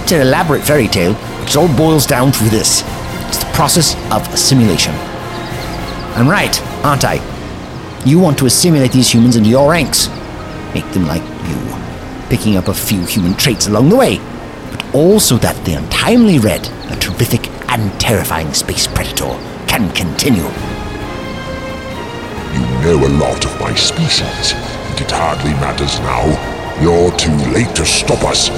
It's 0.04 0.12
an 0.12 0.22
elaborate 0.22 0.64
fairy 0.64 0.88
tale, 0.88 1.16
it 1.44 1.58
all 1.58 1.76
boils 1.76 2.06
down 2.06 2.32
to 2.32 2.44
this 2.46 2.84
it's 3.34 3.44
the 3.44 3.52
process 3.52 3.96
of 4.12 4.32
assimilation. 4.32 4.94
I'm 6.14 6.30
right, 6.30 6.62
aren't 6.86 7.04
I? 7.04 7.16
You 8.06 8.20
want 8.20 8.38
to 8.38 8.46
assimilate 8.46 8.92
these 8.92 9.12
humans 9.12 9.36
into 9.36 9.50
your 9.50 9.72
ranks, 9.72 10.08
make 10.76 10.88
them 10.92 11.08
like 11.08 11.24
you, 11.50 12.30
picking 12.30 12.58
up 12.58 12.68
a 12.68 12.76
few 12.76 13.04
human 13.08 13.34
traits 13.34 13.66
along 13.66 13.90
the 13.90 13.96
way, 13.96 14.20
also 14.94 15.38
that 15.38 15.56
the 15.66 15.74
untimely 15.74 16.40
red, 16.40 16.68
a 16.92 16.96
terrific 16.98 17.48
and 17.70 17.92
terrifying 18.00 18.54
space 18.54 18.88
predator, 18.88 19.38
can 19.68 19.92
continue. 19.94 20.50
You 22.54 22.62
know 22.84 23.08
a 23.08 23.12
lot 23.18 23.44
of 23.46 23.60
my 23.60 23.74
species, 23.74 24.54
and 24.54 25.02
it 25.02 25.10
hardly 25.10 25.52
matters 25.54 26.00
now. 26.00 26.24
You're 26.82 27.12
too 27.18 27.36
late 27.52 27.76
to 27.76 27.86
stop 27.86 28.24
us. 28.24 28.50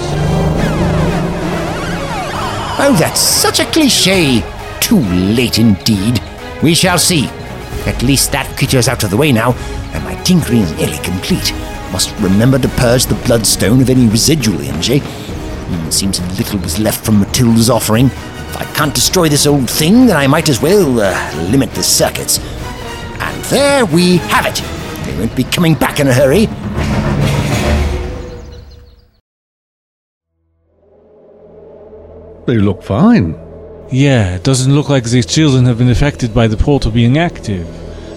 Oh, 2.78 2.96
that's 3.00 3.22
such 3.22 3.60
a 3.60 3.66
cliche. 3.66 4.44
Too 4.82 5.00
late 5.00 5.60
indeed. 5.60 6.22
We 6.62 6.76
shall 6.76 6.98
see. 6.98 7.28
At 7.86 8.04
least 8.04 8.32
that 8.32 8.54
creature's 8.58 8.88
out 8.88 9.04
of 9.04 9.12
the 9.12 9.18
way 9.18 9.32
now, 9.32 9.54
and 9.94 10.04
my 10.04 10.16
tinkering 10.24 10.62
is 10.62 10.74
nearly 10.76 10.98
complete. 10.98 11.54
Must 11.92 12.14
remember 12.20 12.60
to 12.60 12.68
purge 12.70 13.06
the 13.06 13.16
bloodstone 13.26 13.82
of 13.82 13.90
any 13.90 14.08
residual 14.08 14.60
energy. 14.62 15.02
Hmm, 15.68 15.90
seems 15.90 16.20
little 16.38 16.60
was 16.60 16.78
left 16.80 17.04
from 17.04 17.20
Matilda's 17.20 17.70
offering. 17.70 18.06
If 18.06 18.58
I 18.58 18.66
can't 18.76 18.94
destroy 18.94 19.30
this 19.30 19.48
old 19.48 19.70
thing, 19.70 20.06
then 20.06 20.16
I 20.16 20.28
might 20.28 20.48
as 20.48 20.62
well 20.62 21.00
uh, 21.02 21.50
limit 21.50 21.72
the 21.74 21.84
circuits. 21.84 22.40
And 23.20 23.44
there 23.46 23.86
we 23.86 24.18
have 24.18 24.46
it. 24.46 24.62
They 25.06 25.18
won't 25.18 25.36
be 25.36 25.44
coming 25.44 25.74
back 25.74 26.00
in 26.00 26.08
a 26.08 26.14
hurry. 26.14 26.46
They 32.46 32.58
look 32.58 32.84
fine. 32.84 33.40
Yeah, 33.92 34.36
it 34.36 34.44
doesn't 34.44 34.74
look 34.74 34.90
like 34.90 35.04
these 35.06 35.26
children 35.26 35.66
have 35.66 35.80
been 35.80 35.90
affected 35.90 36.32
by 36.32 36.48
the 36.48 36.58
portal 36.58 36.92
being 36.92 37.18
active. 37.18 37.68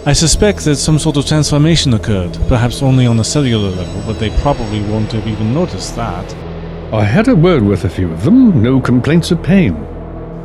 I 0.07 0.13
suspect 0.13 0.65
that 0.67 0.77
some 0.77 0.99
sort 0.99 1.17
of 1.17 1.27
transformation 1.27 1.95
occurred, 1.95 2.39
perhaps 2.49 2.83
only 2.83 3.07
on 3.07 3.21
a 3.21 3.25
cellular 3.25 3.71
level, 3.71 4.03
but 4.07 4.19
they 4.19 4.31
probably 4.41 4.83
won't 4.83 5.13
have 5.13 5.27
even 5.27 5.55
noticed 5.55 5.97
that. 5.97 6.48
I 6.91 7.05
had 7.05 7.29
a 7.29 7.37
word 7.37 7.63
with 7.63 7.85
a 7.85 7.91
few 7.91 8.11
of 8.11 8.25
them, 8.25 8.63
no 8.63 8.81
complaints 8.81 9.31
of 9.31 9.43
pain. 9.43 9.75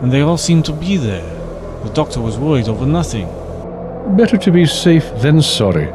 And 0.01 0.11
they 0.11 0.19
all 0.19 0.37
seemed 0.37 0.65
to 0.65 0.73
be 0.73 0.97
there. 0.97 1.23
The 1.83 1.93
doctor 1.93 2.19
was 2.19 2.37
worried 2.37 2.67
over 2.67 2.85
nothing. 2.85 3.27
Better 4.17 4.37
to 4.37 4.51
be 4.51 4.65
safe 4.65 5.09
than 5.21 5.41
sorry. 5.41 5.89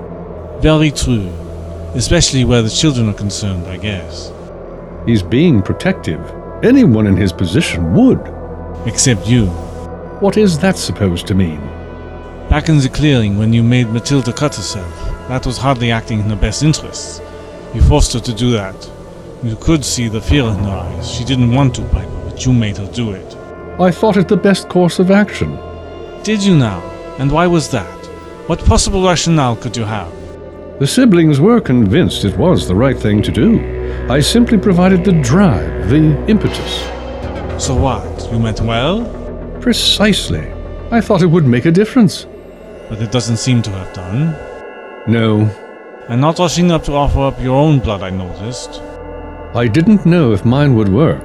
Very 0.63 0.91
true. 0.91 1.29
Especially 1.95 2.47
where 2.47 2.63
the 2.63 2.71
children 2.71 3.11
are 3.11 3.15
concerned, 3.15 3.67
I 3.67 3.77
guess. 3.77 4.33
He's 5.05 5.23
being 5.23 5.61
protective. 5.61 6.19
Anyone 6.63 7.07
in 7.07 7.17
his 7.19 7.31
position 7.31 7.93
would. 7.93 8.21
Except 8.87 9.29
you. 9.29 9.49
What 10.21 10.39
is 10.39 10.59
that 10.61 10.79
supposed 10.79 11.27
to 11.27 11.35
mean? 11.35 11.61
Back 12.49 12.71
in 12.71 12.79
the 12.79 12.89
clearing, 12.89 13.37
when 13.37 13.53
you 13.53 13.63
made 13.63 13.91
Matilda 13.91 14.33
cut 14.33 14.55
herself, 14.55 14.99
that 15.29 15.45
was 15.45 15.59
hardly 15.59 15.91
acting 15.91 16.21
in 16.21 16.31
her 16.31 16.37
best 16.37 16.63
interests. 16.63 17.21
You 17.75 17.83
forced 17.83 18.15
her 18.15 18.21
to 18.21 18.33
do 18.33 18.53
that. 18.53 18.91
You 19.43 19.57
could 19.57 19.85
see 19.85 20.09
the 20.09 20.21
fear 20.21 20.45
in 20.45 20.59
her 20.65 20.77
eyes. 20.77 21.11
She 21.11 21.25
didn't 21.25 21.53
want 21.55 21.75
to, 21.77 21.83
Piper, 21.83 22.21
but 22.25 22.45
you 22.45 22.53
made 22.53 22.77
her 22.79 22.91
do 22.93 23.13
it. 23.13 23.37
I 23.81 23.91
thought 23.93 24.17
it 24.17 24.27
the 24.27 24.37
best 24.37 24.69
course 24.69 24.99
of 24.99 25.11
action. 25.13 25.57
Did 26.25 26.43
you 26.43 26.57
now? 26.57 26.81
And 27.19 27.31
why 27.31 27.47
was 27.47 27.71
that? 27.71 27.99
What 28.49 28.65
possible 28.65 29.05
rationale 29.05 29.55
could 29.57 29.77
you 29.77 29.85
have? 29.85 30.13
The 30.81 30.87
siblings 30.87 31.41
were 31.41 31.61
convinced 31.61 32.25
it 32.25 32.37
was 32.37 32.67
the 32.67 32.75
right 32.75 32.99
thing 32.99 33.23
to 33.23 33.31
do. 33.31 34.07
I 34.11 34.21
simply 34.21 34.59
provided 34.59 35.05
the 35.05 35.13
drive, 35.23 35.89
the 35.89 36.25
impetus. 36.29 36.83
So 37.63 37.75
what? 37.77 38.29
You 38.33 38.39
meant 38.39 38.61
well? 38.61 39.05
Precisely. 39.61 40.51
I 40.91 41.01
thought 41.01 41.23
it 41.23 41.27
would 41.27 41.47
make 41.47 41.67
a 41.67 41.71
difference. 41.71 42.27
But 42.89 43.03
it 43.03 43.13
doesn't 43.13 43.37
seem 43.37 43.63
to 43.63 43.71
have 43.71 43.93
done. 43.93 44.37
No, 45.07 45.49
And 46.09 46.21
not 46.21 46.39
rushing 46.39 46.71
up 46.73 46.85
to 46.85 46.93
offer 46.95 47.21
up 47.21 47.41
your 47.41 47.57
own 47.57 47.81
blood, 47.81 48.03
I 48.03 48.11
noticed. 48.11 48.81
I 49.59 49.67
didn't 49.67 50.07
know 50.07 50.31
if 50.33 50.45
mine 50.45 50.77
would 50.77 50.89
work. 50.89 51.21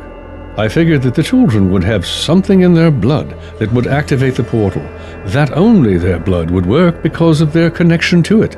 I 0.57 0.67
figured 0.67 1.03
that 1.03 1.13
the 1.13 1.21
children 1.21 1.71
would 1.71 1.83
have 1.83 2.03
something 2.03 2.61
in 2.61 2.73
their 2.73 2.89
blood 2.89 3.29
that 3.59 3.71
would 3.71 3.85
activate 3.85 4.33
the 4.33 4.43
portal, 4.43 4.81
that 5.27 5.51
only 5.51 5.99
their 5.99 6.17
blood 6.17 6.49
would 6.49 6.65
work 6.65 7.03
because 7.03 7.41
of 7.41 7.53
their 7.53 7.69
connection 7.69 8.23
to 8.23 8.41
it. 8.41 8.57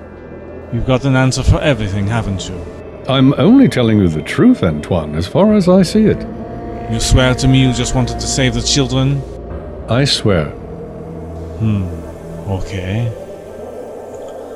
You've 0.72 0.86
got 0.86 1.04
an 1.04 1.18
answer 1.18 1.44
for 1.44 1.60
everything, 1.60 2.08
haven't 2.08 2.48
you? 2.48 2.56
I'm 3.10 3.34
only 3.34 3.68
telling 3.68 3.98
you 3.98 4.08
the 4.08 4.22
truth, 4.22 4.64
Antoine, 4.64 5.14
as 5.14 5.28
far 5.28 5.54
as 5.54 5.68
I 5.68 5.82
see 5.82 6.06
it. 6.06 6.22
You 6.90 7.02
swear 7.02 7.36
to 7.36 7.46
me 7.46 7.68
you 7.68 7.74
just 7.74 7.96
wanted 7.96 8.18
to 8.22 8.28
save 8.28 8.54
the 8.54 8.62
children? 8.62 9.22
I 9.90 10.06
swear. 10.06 10.52
Hmm, 11.60 11.84
okay. 12.50 13.12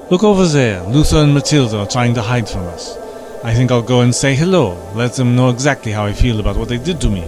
Look 0.10 0.24
over 0.24 0.48
there. 0.48 0.82
Luther 0.84 1.18
and 1.18 1.34
Matilda 1.34 1.80
are 1.80 1.88
trying 1.88 2.14
to 2.14 2.22
hide 2.22 2.48
from 2.48 2.62
us. 2.68 2.98
I 3.42 3.54
think 3.54 3.72
I'll 3.72 3.82
go 3.82 4.02
and 4.02 4.14
say 4.14 4.36
hello. 4.36 4.76
Let 4.96 5.14
them 5.14 5.34
know 5.34 5.50
exactly 5.50 5.94
how 5.94 6.06
I 6.06 6.12
feel 6.12 6.42
about 6.42 6.58
what 6.58 6.68
they 6.68 6.78
did 6.78 7.00
to 7.02 7.10
me. 7.10 7.24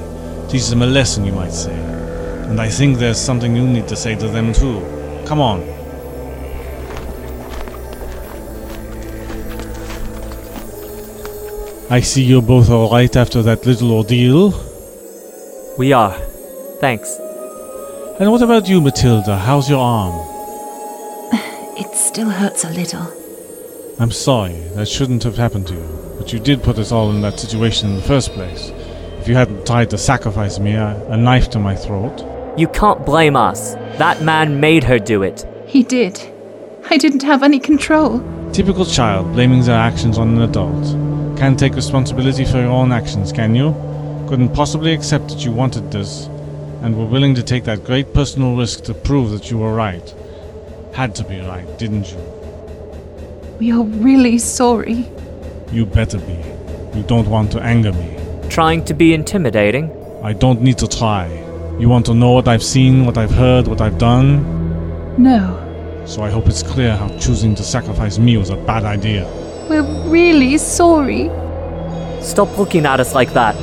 Teach 0.50 0.68
them 0.68 0.82
a 0.82 0.86
lesson, 0.86 1.26
you 1.26 1.32
might 1.32 1.54
say. 1.54 1.74
And 1.74 2.60
I 2.60 2.68
think 2.68 2.98
there's 2.98 3.18
something 3.18 3.56
you 3.56 3.66
need 3.66 3.88
to 3.88 3.96
say 3.96 4.16
to 4.16 4.28
them 4.28 4.52
too. 4.52 4.82
Come 5.26 5.40
on. 5.40 5.62
I 11.90 12.02
see 12.02 12.24
you're 12.24 12.42
both 12.42 12.70
alright 12.70 13.16
after 13.16 13.42
that 13.44 13.66
little 13.66 13.94
ordeal. 13.94 14.54
We 15.78 15.94
are. 15.94 16.18
Thanks. 16.82 17.16
And 18.20 18.30
what 18.30 18.42
about 18.42 18.68
you, 18.68 18.82
Matilda? 18.82 19.38
How's 19.38 19.70
your 19.70 19.80
arm? 19.80 20.28
It 21.78 21.96
still 21.96 22.30
hurts 22.30 22.66
a 22.66 22.70
little. 22.70 23.21
I'm 24.02 24.10
sorry, 24.10 24.54
that 24.74 24.88
shouldn't 24.88 25.22
have 25.22 25.38
happened 25.38 25.68
to 25.68 25.76
you. 25.76 26.16
But 26.18 26.34
you 26.34 26.40
did 26.40 26.64
put 26.64 26.80
us 26.80 26.92
all 26.92 27.12
in 27.12 27.22
that 27.22 27.40
situation 27.40 27.92
in 27.92 27.98
the 27.98 28.02
first 28.02 28.32
place. 28.32 28.70
If 29.20 29.28
you 29.28 29.36
hadn't 29.36 29.68
tried 29.68 29.92
to 29.92 29.98
sacrifice 30.00 30.58
me, 30.58 30.74
a, 30.74 31.00
a 31.10 31.16
knife 31.16 31.52
to 31.52 31.60
my 31.60 31.76
throat. 31.76 32.26
You 32.58 32.68
can't 32.70 33.06
blame 33.06 33.36
us. 33.36 33.76
That 34.00 34.24
man 34.24 34.60
made 34.60 34.84
her 34.86 34.98
do 34.98 35.22
it. 35.22 35.46
He 35.68 35.84
did. 35.84 36.20
I 36.90 36.98
didn't 36.98 37.22
have 37.22 37.44
any 37.44 37.60
control. 37.60 38.24
Typical 38.52 38.86
child 38.86 39.34
blaming 39.34 39.62
their 39.62 39.80
actions 39.80 40.18
on 40.18 40.30
an 40.30 40.42
adult. 40.42 41.38
Can't 41.38 41.60
take 41.60 41.76
responsibility 41.76 42.44
for 42.44 42.58
your 42.58 42.72
own 42.72 42.92
actions, 42.92 43.32
can 43.32 43.54
you? 43.54 43.72
Couldn't 44.28 44.56
possibly 44.56 44.94
accept 44.94 45.28
that 45.28 45.46
you 45.46 45.52
wanted 45.52 45.92
this, 45.92 46.26
and 46.82 46.98
were 46.98 47.06
willing 47.06 47.36
to 47.36 47.44
take 47.44 47.66
that 47.66 47.84
great 47.84 48.16
personal 48.16 48.56
risk 48.56 48.84
to 48.86 48.96
prove 48.96 49.30
that 49.30 49.52
you 49.52 49.60
were 49.60 49.76
right. 49.76 50.16
Had 50.92 51.14
to 51.18 51.24
be 51.24 51.40
right, 51.42 51.78
didn't 51.78 52.12
you? 52.12 52.41
We 53.62 53.72
are 53.72 53.84
really 53.84 54.40
sorry. 54.40 55.06
You 55.72 55.86
better 55.86 56.18
be. 56.18 56.34
You 56.98 57.04
don't 57.04 57.28
want 57.28 57.52
to 57.52 57.62
anger 57.62 57.94
me. 57.94 58.18
Trying 58.50 58.84
to 58.86 58.96
be 58.96 59.14
intimidating? 59.14 59.92
I 60.24 60.34
don't 60.34 60.64
need 60.64 60.80
to 60.80 60.88
try. 60.88 61.28
You 61.78 61.88
want 61.88 62.08
to 62.08 62.16
know 62.16 62.32
what 62.32 62.48
I've 62.48 62.64
seen, 62.64 63.06
what 63.06 63.20
I've 63.20 63.30
heard, 63.30 63.68
what 63.68 63.80
I've 63.80 64.00
done? 64.00 64.42
No, 65.22 65.60
So 66.08 66.24
I 66.24 66.32
hope 66.32 66.48
it's 66.48 66.64
clear 66.64 66.98
how 66.98 67.10
choosing 67.20 67.54
to 67.54 67.62
sacrifice 67.62 68.18
me 68.18 68.36
was 68.36 68.50
a 68.50 68.56
bad 68.56 68.84
idea. 68.84 69.28
we're 69.70 69.86
really 70.10 70.58
sorry. 70.58 71.30
Stop 72.24 72.58
looking 72.58 72.88
at 72.88 73.00
us 73.00 73.14
like 73.14 73.32
that. 73.34 73.54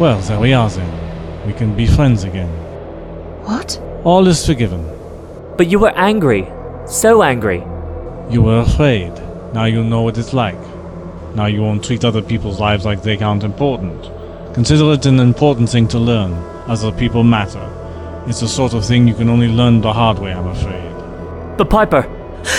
Well, 0.00 0.18
there 0.20 0.40
we 0.40 0.54
are 0.54 0.70
then. 0.70 1.46
We 1.46 1.52
can 1.52 1.76
be 1.76 1.86
friends 1.86 2.24
again. 2.24 2.48
What? 3.44 3.78
All 4.04 4.26
is 4.26 4.46
forgiven. 4.46 4.82
But 5.58 5.66
you 5.68 5.78
were 5.78 5.92
angry. 5.94 6.48
So 6.86 7.22
angry. 7.22 7.62
You 8.30 8.42
were 8.42 8.58
afraid. 8.60 9.12
Now 9.54 9.64
you 9.64 9.84
know 9.84 10.02
what 10.02 10.18
it's 10.18 10.32
like. 10.34 10.58
Now 11.34 11.46
you 11.46 11.62
won't 11.62 11.84
treat 11.84 12.04
other 12.04 12.22
people's 12.22 12.58
lives 12.58 12.84
like 12.84 13.02
they 13.02 13.16
aren't 13.18 13.44
important. 13.44 14.10
Consider 14.54 14.92
it 14.92 15.06
an 15.06 15.20
important 15.20 15.68
thing 15.68 15.86
to 15.88 15.98
learn. 15.98 16.32
Other 16.66 16.90
people 16.90 17.22
matter. 17.22 17.64
It's 18.26 18.40
the 18.40 18.48
sort 18.48 18.74
of 18.74 18.84
thing 18.84 19.06
you 19.06 19.14
can 19.14 19.28
only 19.28 19.48
learn 19.48 19.80
the 19.80 19.92
hard 19.92 20.18
way, 20.18 20.32
I'm 20.32 20.48
afraid. 20.48 21.56
But 21.56 21.70
Piper, 21.70 22.02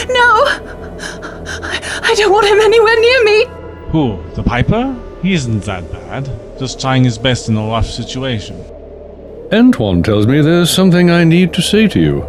No! 0.08 0.28
I, 0.46 2.02
I 2.04 2.16
don't 2.16 2.32
want 2.32 2.48
him 2.48 2.60
anywhere 2.60 3.00
near 3.00 3.24
me! 3.26 3.46
Who? 3.92 4.24
The 4.36 4.44
Piper? 4.44 4.96
He 5.22 5.34
isn't 5.34 5.62
that 5.66 5.92
bad. 5.92 6.30
Just 6.58 6.80
trying 6.80 7.04
his 7.04 7.18
best 7.18 7.50
in 7.50 7.58
a 7.58 7.68
rough 7.68 7.88
situation. 7.88 8.56
Antoine 9.52 10.04
tells 10.04 10.28
me 10.28 10.42
there's 10.42 10.70
something 10.70 11.10
I 11.10 11.24
need 11.24 11.54
to 11.54 11.62
say 11.62 11.88
to 11.88 12.00
you. 12.00 12.24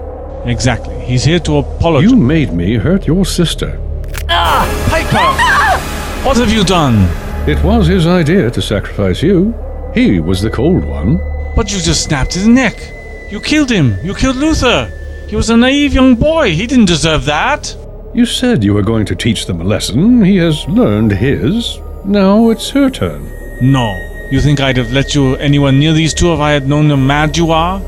Exactly. 0.45 0.98
He's 1.09 1.25
here 1.25 1.39
to 1.41 1.57
apologize. 1.57 2.11
You 2.11 2.17
made 2.19 2.53
me 2.53 2.75
hurt 2.75 3.07
your 3.07 3.25
sister. 3.25 3.81
Ah, 4.29 4.69
Piper! 4.91 6.29
What 6.29 6.37
have 6.37 6.53
you 6.53 6.65
done? 6.65 7.09
It 7.49 7.65
was 7.65 7.87
his 7.87 8.07
idea 8.07 8.51
to 8.51 8.61
sacrifice 8.61 9.23
you. 9.23 9.55
He 9.95 10.21
was 10.21 10.43
the 10.43 10.51
cold 10.51 10.85
one. 10.85 11.17
But 11.57 11.73
you 11.73 11.81
just 11.81 12.05
snapped 12.05 12.35
his 12.35 12.47
neck. 12.47 12.93
You 13.31 13.41
killed 13.41 13.71
him. 13.71 13.97
You 14.05 14.15
killed 14.15 14.37
Luther. 14.37 14.93
He 15.29 15.35
was 15.35 15.49
a 15.49 15.57
naive 15.57 15.95
young 15.95 16.15
boy. 16.15 16.55
He 16.55 16.67
didn't 16.67 16.85
deserve 16.85 17.25
that. 17.25 17.75
You 18.13 18.27
said 18.27 18.63
you 18.63 18.75
were 18.75 18.83
going 18.83 19.07
to 19.07 19.17
teach 19.17 19.47
them 19.47 19.63
a 19.63 19.65
lesson. 19.65 20.23
He 20.23 20.37
has 20.37 20.69
learned 20.69 21.13
his. 21.13 21.79
Now 22.05 22.51
it's 22.51 22.69
her 22.69 22.91
turn. 22.91 23.33
No. 23.63 23.97
You 24.31 24.43
think 24.43 24.61
I'd 24.61 24.77
have 24.77 24.93
let 24.93 25.15
you 25.15 25.37
anywhere 25.37 25.73
near 25.73 25.95
these 25.95 26.13
two 26.13 26.35
if 26.35 26.39
I 26.39 26.51
had 26.51 26.69
known 26.69 26.91
how 26.91 26.97
mad 26.97 27.35
you 27.39 27.51
are? 27.51 27.81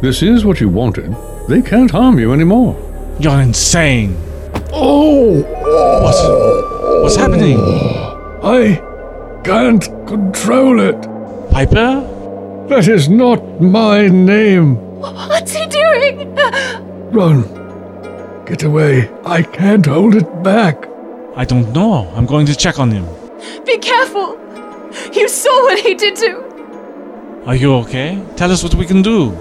This 0.00 0.22
is 0.22 0.44
what 0.44 0.60
you 0.60 0.68
wanted. 0.68 1.12
They 1.48 1.62
can't 1.62 1.90
harm 1.90 2.18
you 2.18 2.34
anymore. 2.34 2.76
You're 3.18 3.40
insane. 3.40 4.18
Oh! 4.70 5.42
What? 6.02 7.02
What's 7.02 7.16
happening? 7.16 7.58
I 8.42 8.76
can't 9.44 9.82
control 10.06 10.78
it. 10.78 11.00
Piper? 11.50 12.04
That 12.68 12.86
is 12.86 13.08
not 13.08 13.62
my 13.62 14.08
name. 14.08 14.76
What's 15.00 15.54
he 15.54 15.64
doing? 15.66 16.34
Run. 17.12 18.44
Get 18.44 18.64
away. 18.64 19.10
I 19.24 19.42
can't 19.42 19.86
hold 19.86 20.16
it 20.16 20.42
back. 20.42 20.86
I 21.34 21.46
don't 21.46 21.72
know. 21.72 22.12
I'm 22.14 22.26
going 22.26 22.44
to 22.44 22.54
check 22.54 22.78
on 22.78 22.90
him. 22.90 23.06
Be 23.64 23.78
careful. 23.78 24.36
You 25.14 25.28
saw 25.30 25.62
what 25.62 25.78
he 25.78 25.94
did 25.94 26.14
to. 26.16 27.42
Are 27.46 27.56
you 27.56 27.72
okay? 27.76 28.22
Tell 28.36 28.52
us 28.52 28.62
what 28.62 28.74
we 28.74 28.84
can 28.84 29.00
do. 29.00 29.34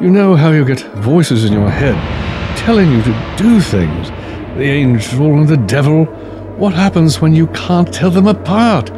You 0.00 0.10
know 0.10 0.36
how 0.36 0.52
you 0.52 0.64
get 0.64 0.78
voices 0.98 1.44
in 1.44 1.52
your 1.52 1.68
head 1.68 1.96
telling 2.56 2.92
you 2.92 3.02
to 3.02 3.34
do 3.36 3.60
things. 3.60 4.10
The 4.56 4.62
angel 4.62 5.34
and 5.34 5.48
the 5.48 5.56
devil. 5.56 6.04
What 6.56 6.72
happens 6.72 7.20
when 7.20 7.34
you 7.34 7.48
can't 7.48 7.92
tell 7.92 8.08
them 8.08 8.28
apart? 8.28 8.90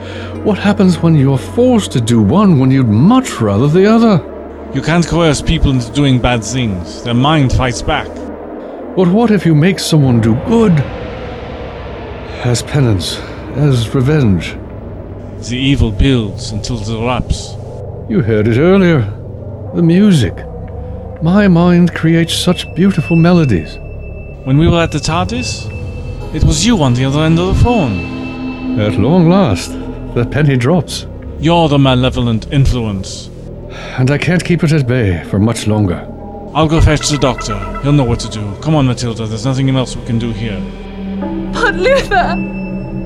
What 0.44 0.58
happens 0.58 0.98
when 0.98 1.14
you're 1.14 1.38
forced 1.38 1.92
to 1.92 2.02
do 2.02 2.20
one 2.20 2.58
when 2.58 2.70
you'd 2.70 2.88
much 2.88 3.40
rather 3.40 3.66
the 3.66 3.86
other? 3.86 4.18
You 4.74 4.82
can't 4.82 5.06
coerce 5.06 5.40
people 5.40 5.70
into 5.70 5.90
doing 5.92 6.20
bad 6.20 6.44
things. 6.44 7.02
Their 7.02 7.14
mind 7.14 7.54
fights 7.54 7.80
back. 7.80 8.08
But 8.94 9.08
what 9.08 9.30
if 9.30 9.46
you 9.46 9.54
make 9.54 9.78
someone 9.78 10.20
do 10.20 10.34
good? 10.44 10.72
As 12.44 12.62
penance, 12.62 13.18
as 13.56 13.94
revenge. 13.94 14.54
The 15.48 15.56
evil 15.56 15.92
builds 15.92 16.52
until 16.52 16.76
it 16.76 16.88
erupts. 16.88 17.56
You 18.10 18.20
heard 18.20 18.48
it 18.48 18.58
earlier. 18.58 19.00
The 19.74 19.82
music. 19.82 20.36
My 21.22 21.48
mind 21.48 21.94
creates 21.94 22.34
such 22.34 22.74
beautiful 22.74 23.14
melodies. 23.14 23.76
When 24.44 24.56
we 24.56 24.66
were 24.68 24.80
at 24.80 24.90
the 24.90 24.98
TARDIS, 24.98 25.66
it 26.34 26.42
was 26.44 26.64
you 26.64 26.82
on 26.82 26.94
the 26.94 27.04
other 27.04 27.20
end 27.20 27.38
of 27.38 27.54
the 27.54 27.62
phone. 27.62 28.80
At 28.80 28.94
long 28.94 29.28
last, 29.28 29.72
the 30.14 30.24
penny 30.24 30.56
drops. 30.56 31.06
You're 31.38 31.68
the 31.68 31.78
malevolent 31.78 32.50
influence. 32.50 33.28
And 33.98 34.10
I 34.10 34.16
can't 34.16 34.42
keep 34.42 34.64
it 34.64 34.72
at 34.72 34.88
bay 34.88 35.22
for 35.24 35.38
much 35.38 35.66
longer. 35.66 36.06
I'll 36.54 36.68
go 36.68 36.80
fetch 36.80 37.10
the 37.10 37.18
doctor. 37.18 37.58
He'll 37.82 37.92
know 37.92 38.04
what 38.04 38.20
to 38.20 38.30
do. 38.30 38.56
Come 38.62 38.74
on, 38.74 38.86
Matilda. 38.86 39.26
There's 39.26 39.44
nothing 39.44 39.68
else 39.76 39.94
we 39.96 40.06
can 40.06 40.18
do 40.18 40.32
here. 40.32 40.58
But 41.52 41.74
Luther! 41.74 42.34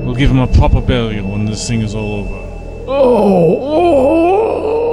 We'll 0.05 0.15
give 0.15 0.31
him 0.31 0.39
a 0.39 0.47
proper 0.47 0.79
burial 0.79 1.29
when 1.31 1.43
this 1.43 1.67
thing 1.67 1.81
is 1.81 1.93
all 1.93 2.21
over. 2.21 2.35
Oh, 2.87 3.59
oh. 3.61 4.84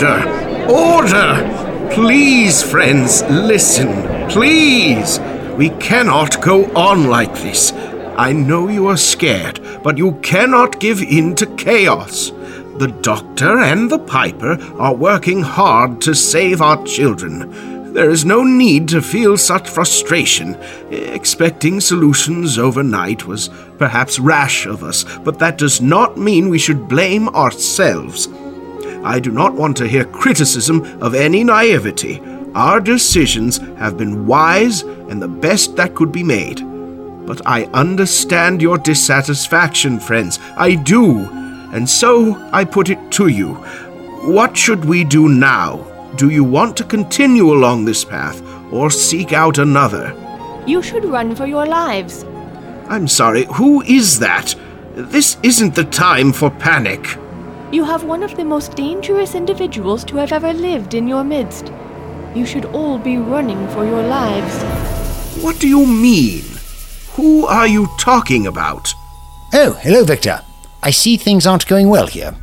Order! 0.00 0.70
Order! 0.72 1.90
Please, 1.92 2.62
friends, 2.62 3.22
listen. 3.24 4.28
Please! 4.30 5.18
We 5.58 5.68
cannot 5.78 6.40
go 6.40 6.64
on 6.74 7.08
like 7.08 7.34
this. 7.34 7.72
I 8.16 8.32
know 8.32 8.68
you 8.68 8.86
are 8.86 8.96
scared, 8.96 9.60
but 9.82 9.98
you 9.98 10.12
cannot 10.22 10.80
give 10.80 11.02
in 11.02 11.34
to 11.34 11.46
chaos. 11.56 12.30
The 12.78 12.96
doctor 13.02 13.58
and 13.58 13.90
the 13.90 13.98
piper 13.98 14.56
are 14.78 14.94
working 14.94 15.42
hard 15.42 16.00
to 16.02 16.14
save 16.14 16.62
our 16.62 16.82
children. 16.86 17.92
There 17.92 18.08
is 18.08 18.24
no 18.24 18.42
need 18.42 18.88
to 18.88 19.02
feel 19.02 19.36
such 19.36 19.68
frustration. 19.68 20.54
Expecting 20.90 21.78
solutions 21.78 22.56
overnight 22.58 23.26
was 23.26 23.50
perhaps 23.76 24.18
rash 24.18 24.64
of 24.64 24.82
us, 24.82 25.04
but 25.18 25.38
that 25.40 25.58
does 25.58 25.82
not 25.82 26.16
mean 26.16 26.48
we 26.48 26.58
should 26.58 26.88
blame 26.88 27.28
ourselves. 27.28 28.28
I 29.02 29.18
do 29.18 29.30
not 29.30 29.54
want 29.54 29.76
to 29.78 29.88
hear 29.88 30.04
criticism 30.04 31.02
of 31.02 31.14
any 31.14 31.42
naivety. 31.42 32.20
Our 32.54 32.80
decisions 32.80 33.58
have 33.78 33.96
been 33.96 34.26
wise 34.26 34.82
and 34.82 35.22
the 35.22 35.28
best 35.28 35.76
that 35.76 35.94
could 35.94 36.12
be 36.12 36.22
made. 36.22 36.60
But 37.26 37.40
I 37.46 37.64
understand 37.72 38.60
your 38.60 38.76
dissatisfaction, 38.76 40.00
friends. 40.00 40.38
I 40.56 40.74
do. 40.74 41.20
And 41.72 41.88
so 41.88 42.34
I 42.52 42.64
put 42.64 42.90
it 42.90 43.10
to 43.12 43.28
you. 43.28 43.54
What 44.24 44.56
should 44.56 44.84
we 44.84 45.04
do 45.04 45.28
now? 45.28 45.86
Do 46.16 46.28
you 46.28 46.42
want 46.42 46.76
to 46.78 46.84
continue 46.84 47.52
along 47.52 47.84
this 47.84 48.04
path 48.04 48.42
or 48.72 48.90
seek 48.90 49.32
out 49.32 49.58
another? 49.58 50.14
You 50.66 50.82
should 50.82 51.04
run 51.04 51.34
for 51.34 51.46
your 51.46 51.64
lives. 51.64 52.24
I'm 52.88 53.08
sorry, 53.08 53.44
who 53.54 53.80
is 53.82 54.18
that? 54.18 54.54
This 54.94 55.38
isn't 55.42 55.74
the 55.74 55.84
time 55.84 56.32
for 56.32 56.50
panic. 56.50 57.16
You 57.72 57.84
have 57.84 58.02
one 58.02 58.24
of 58.24 58.36
the 58.36 58.44
most 58.44 58.74
dangerous 58.74 59.36
individuals 59.36 60.02
to 60.06 60.16
have 60.16 60.32
ever 60.32 60.52
lived 60.52 60.94
in 60.94 61.06
your 61.06 61.22
midst. 61.22 61.72
You 62.34 62.44
should 62.44 62.64
all 62.66 62.98
be 62.98 63.16
running 63.16 63.68
for 63.68 63.84
your 63.84 64.02
lives. 64.02 64.62
What 65.40 65.60
do 65.60 65.68
you 65.68 65.86
mean? 65.86 66.42
Who 67.12 67.46
are 67.46 67.68
you 67.68 67.88
talking 67.96 68.48
about? 68.48 68.92
Oh, 69.54 69.78
hello, 69.82 70.02
Victor. 70.02 70.40
I 70.82 70.90
see 70.90 71.16
things 71.16 71.46
aren't 71.46 71.68
going 71.68 71.88
well 71.88 72.08
here. 72.08 72.34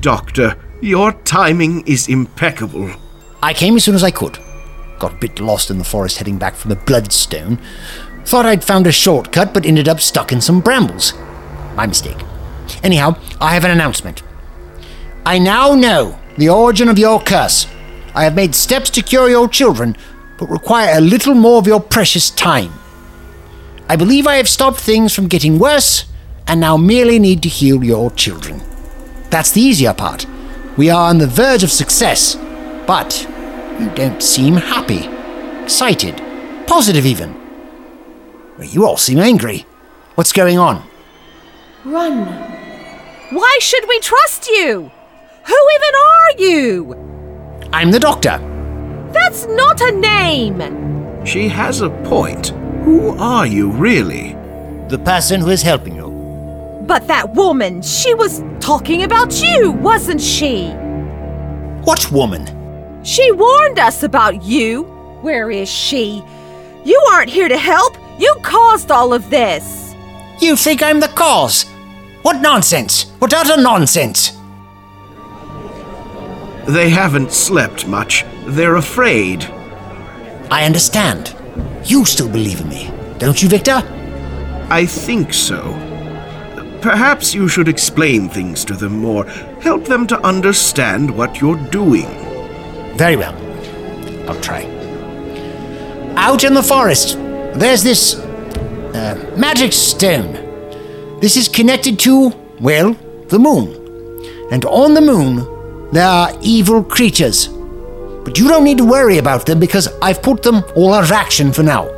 Doctor, 0.00 0.56
your 0.80 1.12
timing 1.12 1.86
is 1.86 2.08
impeccable. 2.08 2.90
I 3.42 3.52
came 3.52 3.76
as 3.76 3.84
soon 3.84 3.94
as 3.94 4.04
I 4.04 4.10
could. 4.10 4.38
Got 4.98 5.12
a 5.12 5.16
bit 5.16 5.40
lost 5.40 5.70
in 5.70 5.76
the 5.76 5.84
forest 5.84 6.16
heading 6.16 6.38
back 6.38 6.54
from 6.54 6.70
the 6.70 6.76
Bloodstone. 6.76 7.58
Thought 8.24 8.46
I'd 8.46 8.64
found 8.64 8.86
a 8.86 8.92
shortcut, 8.92 9.52
but 9.52 9.66
ended 9.66 9.88
up 9.88 10.00
stuck 10.00 10.32
in 10.32 10.40
some 10.40 10.62
brambles. 10.62 11.12
My 11.74 11.86
mistake. 11.86 12.16
Anyhow, 12.82 13.18
I 13.42 13.52
have 13.52 13.66
an 13.66 13.70
announcement. 13.70 14.22
I 15.26 15.38
now 15.38 15.74
know 15.74 16.18
the 16.36 16.50
origin 16.50 16.88
of 16.88 16.98
your 16.98 17.18
curse. 17.18 17.66
I 18.14 18.24
have 18.24 18.34
made 18.34 18.54
steps 18.54 18.90
to 18.90 19.02
cure 19.02 19.30
your 19.30 19.48
children, 19.48 19.96
but 20.38 20.50
require 20.50 20.98
a 20.98 21.00
little 21.00 21.34
more 21.34 21.58
of 21.58 21.66
your 21.66 21.80
precious 21.80 22.30
time. 22.30 22.72
I 23.88 23.96
believe 23.96 24.26
I 24.26 24.36
have 24.36 24.48
stopped 24.48 24.80
things 24.80 25.14
from 25.14 25.28
getting 25.28 25.58
worse, 25.58 26.04
and 26.46 26.60
now 26.60 26.76
merely 26.76 27.18
need 27.18 27.42
to 27.42 27.48
heal 27.48 27.82
your 27.82 28.10
children. 28.10 28.60
That's 29.30 29.52
the 29.52 29.62
easier 29.62 29.94
part. 29.94 30.26
We 30.76 30.90
are 30.90 31.08
on 31.08 31.18
the 31.18 31.26
verge 31.26 31.62
of 31.62 31.72
success, 31.72 32.36
but 32.86 33.26
you 33.80 33.90
don't 33.94 34.22
seem 34.22 34.54
happy, 34.54 35.08
excited, 35.62 36.20
positive 36.66 37.06
even. 37.06 37.34
You 38.60 38.86
all 38.86 38.98
seem 38.98 39.18
angry. 39.18 39.64
What's 40.16 40.32
going 40.32 40.58
on? 40.58 40.86
Run. 41.84 42.26
Why 43.30 43.58
should 43.60 43.88
we 43.88 43.98
trust 44.00 44.48
you? 44.48 44.90
Who 45.46 45.68
even 45.74 45.94
are 45.94 46.32
you? 46.38 47.68
I'm 47.72 47.90
the 47.90 48.00
doctor. 48.00 48.38
That's 49.12 49.46
not 49.46 49.80
a 49.80 49.92
name. 49.92 51.24
She 51.24 51.48
has 51.48 51.80
a 51.80 51.90
point. 51.90 52.48
Who 52.84 53.10
are 53.18 53.46
you, 53.46 53.70
really? 53.70 54.36
The 54.88 54.98
person 54.98 55.40
who 55.40 55.50
is 55.50 55.62
helping 55.62 55.96
you. 55.96 56.10
But 56.86 57.06
that 57.08 57.34
woman, 57.34 57.80
she 57.82 58.14
was 58.14 58.42
talking 58.60 59.02
about 59.04 59.42
you, 59.42 59.72
wasn't 59.72 60.20
she? 60.20 60.68
What 61.84 62.10
woman? 62.12 63.02
She 63.02 63.32
warned 63.32 63.78
us 63.78 64.02
about 64.02 64.42
you. 64.42 64.82
Where 65.22 65.50
is 65.50 65.68
she? 65.68 66.22
You 66.84 66.98
aren't 67.10 67.30
here 67.30 67.48
to 67.48 67.58
help. 67.58 67.96
You 68.18 68.34
caused 68.42 68.90
all 68.90 69.14
of 69.14 69.30
this. 69.30 69.94
You 70.40 70.56
think 70.56 70.82
I'm 70.82 71.00
the 71.00 71.08
cause? 71.08 71.64
What 72.22 72.40
nonsense! 72.40 73.12
What 73.18 73.32
utter 73.32 73.60
nonsense! 73.60 74.33
They 76.66 76.88
haven't 76.88 77.32
slept 77.32 77.86
much. 77.86 78.24
They're 78.46 78.76
afraid. 78.76 79.44
I 80.50 80.64
understand. 80.64 81.34
You 81.84 82.04
still 82.04 82.28
believe 82.28 82.60
in 82.60 82.68
me, 82.68 82.90
don't 83.18 83.42
you, 83.42 83.48
Victor? 83.48 83.82
I 84.70 84.86
think 84.86 85.34
so. 85.34 85.72
Perhaps 86.80 87.34
you 87.34 87.48
should 87.48 87.68
explain 87.68 88.28
things 88.28 88.64
to 88.64 88.74
them 88.74 88.98
more. 88.98 89.24
Help 89.60 89.84
them 89.84 90.06
to 90.06 90.20
understand 90.20 91.10
what 91.10 91.40
you're 91.40 91.62
doing. 91.70 92.06
Very 92.96 93.16
well. 93.16 93.34
I'll 94.28 94.40
try. 94.40 94.64
Out 96.16 96.44
in 96.44 96.54
the 96.54 96.62
forest, 96.62 97.16
there's 97.54 97.82
this 97.82 98.14
uh, 98.16 99.34
magic 99.36 99.72
stone. 99.72 100.32
This 101.20 101.36
is 101.36 101.48
connected 101.48 101.98
to, 102.00 102.32
well, 102.60 102.94
the 103.28 103.38
moon. 103.38 103.68
And 104.50 104.64
on 104.64 104.94
the 104.94 105.00
moon, 105.00 105.53
there 105.94 106.08
are 106.08 106.32
evil 106.42 106.82
creatures. 106.82 107.48
But 108.24 108.38
you 108.38 108.48
don't 108.48 108.64
need 108.64 108.78
to 108.78 108.84
worry 108.84 109.18
about 109.18 109.46
them 109.46 109.60
because 109.60 109.88
I've 110.00 110.22
put 110.22 110.42
them 110.42 110.64
all 110.74 110.92
out 110.92 111.04
of 111.04 111.12
action 111.12 111.52
for 111.52 111.62
now. 111.62 111.88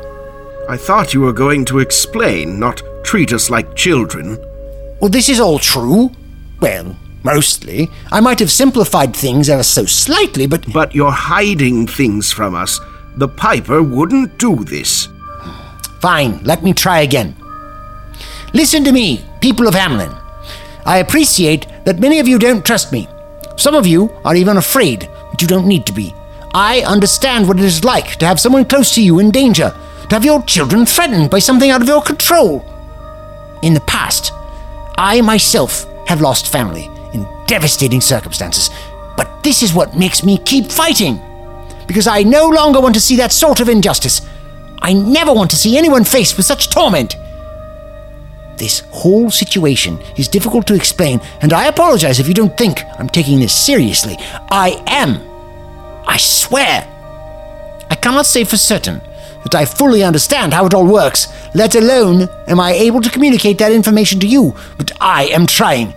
I 0.69 0.77
thought 0.77 1.13
you 1.13 1.21
were 1.21 1.33
going 1.33 1.65
to 1.65 1.79
explain, 1.79 2.59
not 2.59 2.81
treat 3.03 3.31
us 3.31 3.49
like 3.49 3.75
children. 3.75 4.37
Well, 4.99 5.09
this 5.09 5.29
is 5.29 5.39
all 5.39 5.59
true. 5.59 6.11
Well, 6.59 6.95
mostly. 7.23 7.89
I 8.11 8.19
might 8.19 8.39
have 8.39 8.51
simplified 8.51 9.15
things 9.15 9.49
ever 9.49 9.63
so 9.63 9.85
slightly, 9.85 10.45
but. 10.45 10.71
But 10.73 10.93
you're 10.93 11.11
hiding 11.11 11.87
things 11.87 12.31
from 12.31 12.53
us. 12.53 12.79
The 13.15 13.29
Piper 13.29 13.81
wouldn't 13.81 14.37
do 14.37 14.63
this. 14.63 15.07
Fine, 16.01 16.43
let 16.43 16.63
me 16.63 16.73
try 16.73 16.99
again. 16.99 17.35
Listen 18.53 18.83
to 18.83 18.91
me, 18.91 19.25
people 19.41 19.67
of 19.67 19.73
Hamelin. 19.73 20.13
I 20.85 20.99
appreciate 20.99 21.65
that 21.85 21.99
many 21.99 22.19
of 22.19 22.27
you 22.27 22.37
don't 22.37 22.65
trust 22.65 22.91
me. 22.91 23.07
Some 23.57 23.75
of 23.75 23.87
you 23.87 24.11
are 24.23 24.35
even 24.35 24.57
afraid, 24.57 25.09
but 25.31 25.41
you 25.41 25.47
don't 25.47 25.67
need 25.67 25.85
to 25.87 25.93
be. 25.93 26.13
I 26.53 26.81
understand 26.81 27.47
what 27.47 27.57
it 27.57 27.65
is 27.65 27.83
like 27.83 28.15
to 28.17 28.25
have 28.25 28.39
someone 28.39 28.65
close 28.65 28.93
to 28.95 29.03
you 29.03 29.19
in 29.19 29.31
danger, 29.31 29.75
to 30.09 30.15
have 30.15 30.23
your 30.23 30.41
children 30.43 30.85
threatened 30.85 31.29
by 31.29 31.39
something 31.39 31.69
out 31.69 31.81
of 31.81 31.87
your 31.87 32.01
control. 32.01 32.63
In 33.63 33.73
the 33.73 33.81
past, 33.81 34.31
I 34.97 35.21
myself 35.21 35.85
have 36.07 36.21
lost 36.21 36.51
family 36.51 36.85
in 37.13 37.27
devastating 37.47 37.99
circumstances, 37.99 38.69
but 39.17 39.43
this 39.43 39.63
is 39.63 39.73
what 39.73 39.97
makes 39.97 40.23
me 40.23 40.37
keep 40.37 40.71
fighting. 40.71 41.19
Because 41.87 42.07
I 42.07 42.23
no 42.23 42.47
longer 42.47 42.79
want 42.79 42.95
to 42.95 43.01
see 43.01 43.15
that 43.17 43.31
sort 43.31 43.59
of 43.59 43.69
injustice. 43.69 44.21
I 44.81 44.93
never 44.93 45.33
want 45.33 45.49
to 45.51 45.57
see 45.57 45.77
anyone 45.77 46.03
faced 46.03 46.37
with 46.37 46.45
such 46.45 46.69
torment. 46.69 47.15
This 48.57 48.79
whole 48.89 49.29
situation 49.29 49.99
is 50.15 50.27
difficult 50.27 50.65
to 50.67 50.73
explain, 50.73 51.21
and 51.41 51.53
I 51.53 51.67
apologize 51.67 52.19
if 52.19 52.27
you 52.27 52.33
don't 52.33 52.57
think 52.57 52.81
I'm 52.97 53.07
taking 53.07 53.39
this 53.39 53.53
seriously. 53.53 54.17
I 54.49 54.81
am. 54.87 55.21
I 56.07 56.17
swear. 56.17 56.87
I 57.89 57.95
cannot 57.95 58.25
say 58.25 58.43
for 58.43 58.57
certain 58.57 59.01
that 59.43 59.53
I 59.53 59.65
fully 59.65 60.03
understand 60.03 60.53
how 60.53 60.65
it 60.65 60.73
all 60.73 60.87
works, 60.87 61.27
let 61.53 61.75
alone 61.75 62.27
am 62.47 62.59
I 62.59 62.71
able 62.73 62.99
to 63.01 63.11
communicate 63.11 63.59
that 63.59 63.71
information 63.71 64.19
to 64.21 64.27
you, 64.27 64.55
but 64.75 64.91
I 64.99 65.25
am 65.25 65.45
trying. 65.45 65.93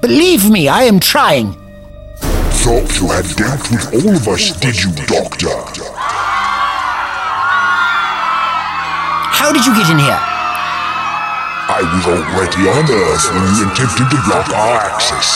Believe 0.00 0.48
me, 0.48 0.68
I 0.68 0.84
am 0.84 1.00
trying. 1.00 1.54
Thought 2.62 3.00
you 3.00 3.08
had 3.08 3.26
dealt 3.36 3.70
with 3.72 4.06
all 4.06 4.14
of 4.14 4.28
us, 4.28 4.52
did 4.60 4.80
you, 4.80 4.92
Doctor? 5.06 5.48
How 9.32 9.52
did 9.52 9.66
you 9.66 9.74
get 9.74 9.90
in 9.90 9.98
here? 9.98 10.33
I 11.66 11.80
was 11.80 12.04
already 12.04 12.68
on 12.68 12.84
Earth 12.84 13.24
when 13.32 13.42
you 13.56 13.72
attempted 13.72 14.10
to 14.10 14.20
block 14.28 14.48
our 14.50 14.76
access. 14.84 15.28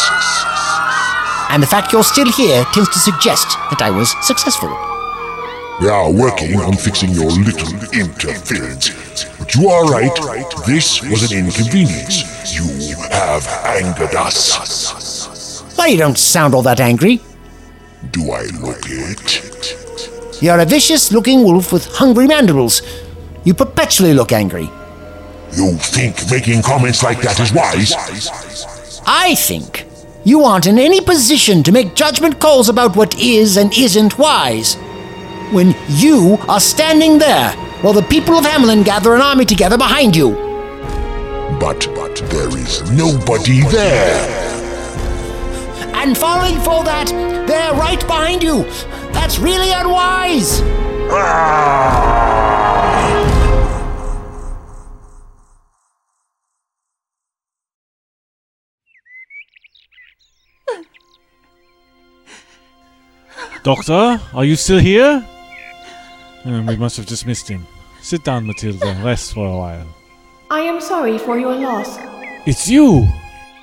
And 1.48 1.62
the 1.62 1.66
fact 1.66 1.90
you're 1.90 2.04
still 2.04 2.30
here 2.30 2.64
tends 2.74 2.90
to 2.90 2.98
suggest 2.98 3.56
that 3.70 3.80
I 3.80 3.90
was 3.90 4.14
successful. 4.20 4.68
We 5.80 5.88
are 5.88 6.12
working 6.12 6.60
on 6.60 6.74
fixing 6.74 7.12
your 7.12 7.30
little 7.30 7.72
interference. 7.98 8.90
But 9.38 9.54
you 9.54 9.70
are 9.70 9.86
right, 9.86 10.12
this 10.66 11.00
was 11.00 11.32
an 11.32 11.38
inconvenience. 11.46 12.24
You 12.52 12.94
have 13.08 13.46
angered 13.64 14.14
us. 14.14 15.62
Why, 15.76 15.86
you 15.86 15.96
don't 15.96 16.18
sound 16.18 16.54
all 16.54 16.62
that 16.62 16.80
angry. 16.80 17.22
Do 18.10 18.32
I 18.32 18.42
look 18.60 18.82
it? 18.84 20.42
You're 20.42 20.60
a 20.60 20.66
vicious 20.66 21.10
looking 21.10 21.42
wolf 21.42 21.72
with 21.72 21.86
hungry 21.86 22.26
mandibles. 22.26 22.82
You 23.44 23.54
perpetually 23.54 24.12
look 24.12 24.30
angry. 24.30 24.68
You 25.56 25.74
think 25.76 26.30
making 26.30 26.62
comments 26.62 27.02
like 27.02 27.20
that 27.22 27.40
is 27.40 27.52
wise? 27.52 27.92
I 29.06 29.34
think 29.34 29.86
you 30.24 30.42
aren't 30.42 30.66
in 30.66 30.78
any 30.78 31.00
position 31.00 31.62
to 31.62 31.72
make 31.72 31.94
judgment 31.94 32.38
calls 32.40 32.68
about 32.68 32.96
what 32.96 33.18
is 33.18 33.56
and 33.56 33.72
isn't 33.76 34.18
wise. 34.18 34.74
When 35.52 35.74
you 35.88 36.36
are 36.48 36.60
standing 36.60 37.18
there 37.18 37.50
while 37.80 37.92
the 37.92 38.02
people 38.02 38.34
of 38.34 38.44
Hamelin 38.44 38.84
gather 38.84 39.14
an 39.14 39.22
army 39.22 39.44
together 39.44 39.78
behind 39.78 40.16
you. 40.16 40.32
But, 41.60 41.88
but 41.94 42.16
there 42.30 42.56
is 42.56 42.90
nobody 42.90 43.60
there. 43.62 44.28
And 45.94 46.16
falling 46.16 46.56
for 46.60 46.84
that, 46.84 47.08
they're 47.46 47.72
right 47.72 48.00
behind 48.00 48.42
you. 48.42 48.64
That's 49.12 49.38
really 49.38 49.72
unwise. 49.72 50.60
Ah! 51.10 52.47
Doctor, 63.68 64.18
are 64.32 64.46
you 64.46 64.56
still 64.56 64.78
here? 64.78 65.22
Uh, 66.42 66.64
we 66.66 66.76
must 66.76 66.96
have 66.96 67.04
just 67.04 67.26
missed 67.26 67.46
him. 67.46 67.66
Sit 68.00 68.24
down, 68.24 68.46
Matilda. 68.46 68.98
Rest 69.04 69.34
for 69.34 69.46
a 69.46 69.54
while. 69.54 69.86
I 70.50 70.60
am 70.60 70.80
sorry 70.80 71.18
for 71.18 71.38
your 71.38 71.54
loss. 71.54 71.98
It's 72.46 72.66
you! 72.66 73.06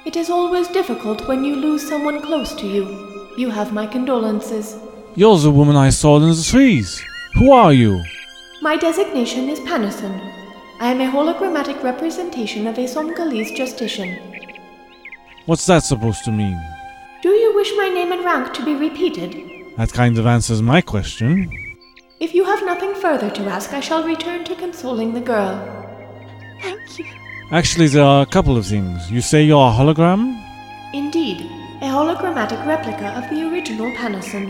It 0.06 0.16
is 0.16 0.30
always 0.30 0.68
difficult 0.68 1.28
when 1.28 1.44
you 1.44 1.56
lose 1.56 1.90
someone 1.90 2.22
close 2.22 2.54
to 2.54 2.68
you. 2.68 3.34
You 3.36 3.50
have 3.50 3.74
my 3.74 3.88
condolences. 3.88 4.78
You're 5.16 5.40
the 5.40 5.50
woman 5.50 5.76
I 5.76 5.90
saw 5.90 6.18
in 6.18 6.30
the 6.30 6.48
trees. 6.52 7.04
Who 7.40 7.52
are 7.52 7.74
you? 7.74 8.04
My 8.62 8.78
designation 8.78 9.50
is 9.50 9.60
Panison. 9.62 10.22
I 10.80 10.92
am 10.92 11.02
a 11.02 11.12
hologrammatic 11.12 11.82
representation 11.82 12.68
of 12.68 12.78
a 12.78 12.86
Somgalese 12.86 13.58
justician. 13.58 14.20
What's 15.48 15.66
that 15.66 15.82
supposed 15.82 16.24
to 16.26 16.32
mean? 16.32 16.62
Do 17.24 17.30
you 17.30 17.56
wish 17.56 17.72
my 17.76 17.90
name 17.90 18.12
and 18.12 18.24
rank 18.24 18.54
to 18.54 18.64
be 18.64 18.76
repeated? 18.76 19.55
That 19.78 19.92
kind 19.92 20.18
of 20.18 20.26
answers 20.26 20.62
my 20.62 20.80
question. 20.82 21.52
If 22.22 22.34
you 22.34 22.46
have 22.46 22.64
nothing 22.64 22.96
further 22.96 23.30
to 23.30 23.42
ask, 23.44 23.74
I 23.74 23.82
shall 23.82 24.04
return 24.04 24.46
to 24.46 24.56
consoling 24.56 25.14
the 25.14 25.20
girl. 25.20 25.54
Thank 26.62 27.00
you. 27.00 27.06
Actually, 27.52 27.88
there 27.88 28.06
are 28.06 28.22
a 28.22 28.26
couple 28.26 28.56
of 28.56 28.66
things. 28.66 29.12
You 29.12 29.20
say 29.20 29.44
you're 29.44 29.68
a 29.68 29.72
hologram? 29.72 30.42
Indeed, 30.94 31.42
a 31.82 31.90
hologrammatic 31.92 32.66
replica 32.66 33.10
of 33.18 33.30
the 33.30 33.48
original 33.50 33.92
Panison. 33.92 34.50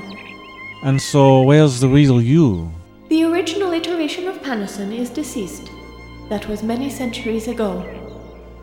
And 0.84 1.02
so, 1.02 1.42
where's 1.42 1.80
the 1.80 1.90
real 1.90 2.22
you? 2.22 2.72
The 3.10 3.24
original 3.24 3.74
iteration 3.74 4.28
of 4.28 4.42
Panison 4.44 4.96
is 4.96 5.10
deceased. 5.10 5.72
That 6.30 6.48
was 6.48 6.62
many 6.62 6.92
centuries 6.92 7.48
ago. 7.48 7.84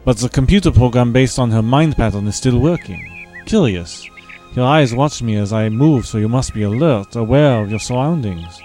But 0.04 0.18
the 0.18 0.28
computer 0.28 0.70
program 0.70 1.12
based 1.12 1.40
on 1.40 1.50
her 1.50 1.62
mind 1.62 1.96
pattern 1.96 2.28
is 2.28 2.36
still 2.36 2.58
working. 2.58 3.00
Curious. 3.46 4.08
Your 4.54 4.66
eyes 4.66 4.94
watch 4.94 5.22
me 5.22 5.36
as 5.36 5.50
I 5.50 5.70
move, 5.70 6.06
so 6.06 6.18
you 6.18 6.28
must 6.28 6.52
be 6.52 6.64
alert, 6.64 7.16
aware 7.16 7.62
of 7.62 7.70
your 7.70 7.78
surroundings. 7.78 8.60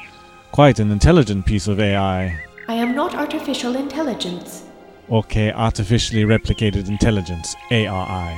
Quite 0.51 0.79
an 0.79 0.91
intelligent 0.91 1.45
piece 1.45 1.69
of 1.69 1.79
AI. 1.79 2.37
I 2.67 2.73
am 2.73 2.93
not 2.93 3.15
artificial 3.15 3.77
intelligence. 3.77 4.63
Okay, 5.09 5.53
artificially 5.53 6.23
replicated 6.23 6.89
intelligence, 6.89 7.55
ARI. 7.71 8.37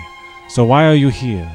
So 0.50 0.64
why 0.64 0.86
are 0.86 0.94
you 0.94 1.10
here? 1.10 1.52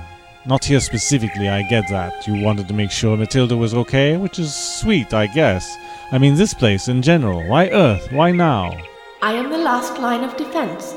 Not 0.47 0.65
here 0.65 0.81
specifically, 0.81 1.49
I 1.49 1.63
get 1.63 1.89
that. 1.91 2.27
You 2.27 2.43
wanted 2.43 2.67
to 2.67 2.75
make 2.75 2.91
sure 2.91 3.17
Matilda 3.17 3.57
was 3.57 3.73
okay, 3.75 4.17
which 4.17 4.41
is 4.41 4.53
sweet, 4.53 5.15
I 5.15 5.29
guess. 5.29 5.77
I 6.11 6.19
mean, 6.19 6.35
this 6.35 6.55
place 6.55 6.89
in 6.89 7.03
general. 7.03 7.49
Why 7.49 7.69
Earth? 7.69 8.11
Why 8.11 8.33
now? 8.33 8.77
I 9.23 9.35
am 9.35 9.49
the 9.49 9.59
last 9.59 10.01
line 10.01 10.25
of 10.25 10.37
defense. 10.37 10.97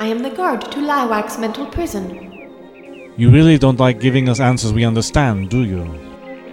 I 0.00 0.06
am 0.06 0.20
the 0.20 0.30
guard 0.30 0.62
to 0.72 0.78
Liwak's 0.78 1.38
mental 1.38 1.66
prison. 1.66 2.27
You 3.18 3.32
really 3.32 3.58
don't 3.58 3.80
like 3.80 3.98
giving 3.98 4.28
us 4.28 4.38
answers 4.38 4.72
we 4.72 4.84
understand, 4.84 5.50
do 5.50 5.64
you? 5.64 5.82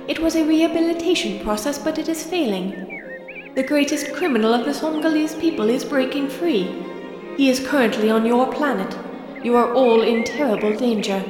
It 0.08 0.18
was 0.18 0.36
a 0.36 0.44
rehabilitation 0.44 1.40
process, 1.44 1.78
but 1.78 2.00
it 2.00 2.10
is 2.10 2.24
failing. 2.24 3.54
The 3.54 3.62
greatest 3.62 4.12
criminal 4.14 4.52
of 4.52 4.66
the 4.66 4.72
Somgalese 4.72 5.40
people 5.40 5.70
is 5.70 5.86
breaking 5.86 6.28
free. 6.28 6.84
He 7.38 7.52
is 7.52 7.60
currently 7.60 8.10
on 8.10 8.26
your 8.26 8.52
planet. 8.52 8.98
You 9.44 9.56
are 9.56 9.76
all 9.76 10.02
in 10.02 10.24
terrible 10.24 10.76
danger. 10.76 11.24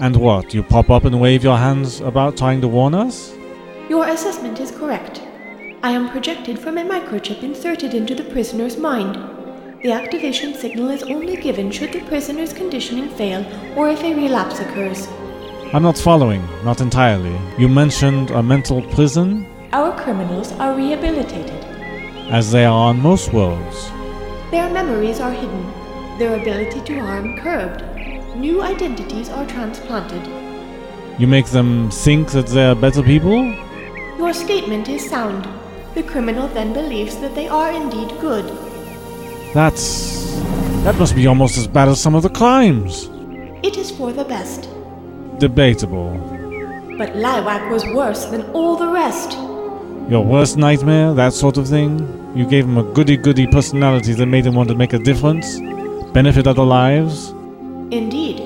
And 0.00 0.16
what? 0.16 0.52
You 0.52 0.64
pop 0.64 0.90
up 0.90 1.04
and 1.04 1.20
wave 1.20 1.44
your 1.44 1.58
hands 1.58 2.00
about 2.00 2.36
trying 2.36 2.60
to 2.62 2.68
warn 2.68 2.94
us? 2.94 3.32
Your 3.88 4.08
assessment 4.08 4.58
is 4.58 4.72
correct. 4.72 5.22
I 5.84 5.92
am 5.92 6.10
projected 6.10 6.58
from 6.58 6.78
a 6.78 6.84
microchip 6.84 7.44
inserted 7.44 7.94
into 7.94 8.16
the 8.16 8.24
prisoner's 8.24 8.76
mind. 8.76 9.35
The 9.82 9.92
activation 9.92 10.54
signal 10.54 10.88
is 10.88 11.02
only 11.02 11.36
given 11.36 11.70
should 11.70 11.92
the 11.92 12.00
prisoner's 12.04 12.54
conditioning 12.54 13.10
fail 13.10 13.44
or 13.76 13.90
if 13.90 14.02
a 14.02 14.14
relapse 14.14 14.58
occurs. 14.58 15.06
I'm 15.74 15.82
not 15.82 15.98
following, 15.98 16.42
not 16.64 16.80
entirely. 16.80 17.38
You 17.58 17.68
mentioned 17.68 18.30
a 18.30 18.42
mental 18.42 18.80
prison? 18.94 19.46
Our 19.72 19.94
criminals 20.00 20.52
are 20.52 20.74
rehabilitated. 20.74 21.62
As 22.30 22.50
they 22.50 22.64
are 22.64 22.88
on 22.88 23.00
most 23.00 23.34
worlds. 23.34 23.90
Their 24.50 24.70
memories 24.70 25.20
are 25.20 25.32
hidden, 25.32 25.70
their 26.18 26.40
ability 26.40 26.80
to 26.80 27.00
harm 27.00 27.36
curbed. 27.36 27.84
New 28.34 28.62
identities 28.62 29.28
are 29.28 29.46
transplanted. 29.46 30.26
You 31.20 31.26
make 31.26 31.46
them 31.46 31.90
think 31.90 32.30
that 32.30 32.46
they're 32.46 32.74
better 32.74 33.02
people? 33.02 33.44
Your 34.16 34.32
statement 34.32 34.88
is 34.88 35.06
sound. 35.08 35.46
The 35.94 36.02
criminal 36.02 36.48
then 36.48 36.72
believes 36.72 37.18
that 37.18 37.34
they 37.34 37.48
are 37.48 37.70
indeed 37.70 38.08
good. 38.20 38.65
That's. 39.56 40.36
That 40.84 40.96
must 40.96 41.16
be 41.16 41.26
almost 41.26 41.56
as 41.56 41.66
bad 41.66 41.88
as 41.88 41.98
some 41.98 42.14
of 42.14 42.22
the 42.22 42.28
crimes. 42.28 43.08
It 43.62 43.78
is 43.78 43.90
for 43.90 44.12
the 44.12 44.24
best. 44.24 44.68
Debatable. 45.38 46.10
But 46.98 47.14
Liwak 47.14 47.70
was 47.70 47.82
worse 47.86 48.26
than 48.26 48.42
all 48.50 48.76
the 48.76 48.88
rest. 48.88 49.32
Your 50.10 50.22
worst 50.22 50.58
nightmare, 50.58 51.14
that 51.14 51.32
sort 51.32 51.56
of 51.56 51.66
thing? 51.66 51.92
You 52.36 52.44
gave 52.44 52.66
him 52.66 52.76
a 52.76 52.82
goody 52.92 53.16
goody 53.16 53.46
personality 53.46 54.12
that 54.12 54.26
made 54.26 54.44
him 54.44 54.56
want 54.56 54.68
to 54.68 54.74
make 54.74 54.92
a 54.92 54.98
difference? 54.98 55.58
Benefit 56.12 56.46
other 56.46 56.62
lives? 56.62 57.30
Indeed. 57.90 58.40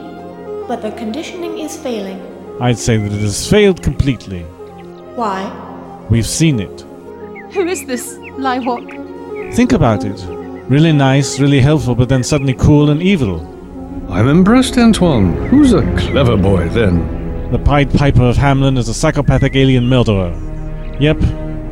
But 0.68 0.80
the 0.80 0.92
conditioning 0.92 1.58
is 1.58 1.76
failing. 1.76 2.20
I'd 2.60 2.78
say 2.78 2.98
that 2.98 3.12
it 3.12 3.20
has 3.20 3.50
failed 3.50 3.82
completely. 3.82 4.42
Why? 5.16 5.42
We've 6.08 6.24
seen 6.24 6.60
it. 6.60 6.82
Who 7.52 7.66
is 7.66 7.84
this, 7.86 8.14
Liwak? 8.38 9.54
Think 9.56 9.72
about 9.72 10.04
it. 10.04 10.39
Really 10.70 10.92
nice, 10.92 11.40
really 11.40 11.58
helpful, 11.58 11.96
but 11.96 12.08
then 12.08 12.22
suddenly 12.22 12.54
cool 12.54 12.90
and 12.90 13.02
evil. 13.02 13.40
I'm 14.08 14.28
impressed, 14.28 14.78
Antoine. 14.78 15.34
Who's 15.48 15.72
a 15.72 15.82
clever 15.96 16.36
boy 16.36 16.68
then? 16.68 17.50
The 17.50 17.58
Pied 17.58 17.92
Piper 17.92 18.22
of 18.22 18.36
Hamelin 18.36 18.78
is 18.78 18.88
a 18.88 18.94
psychopathic 18.94 19.56
alien 19.56 19.88
murderer. 19.88 20.30
Yep, 21.00 21.18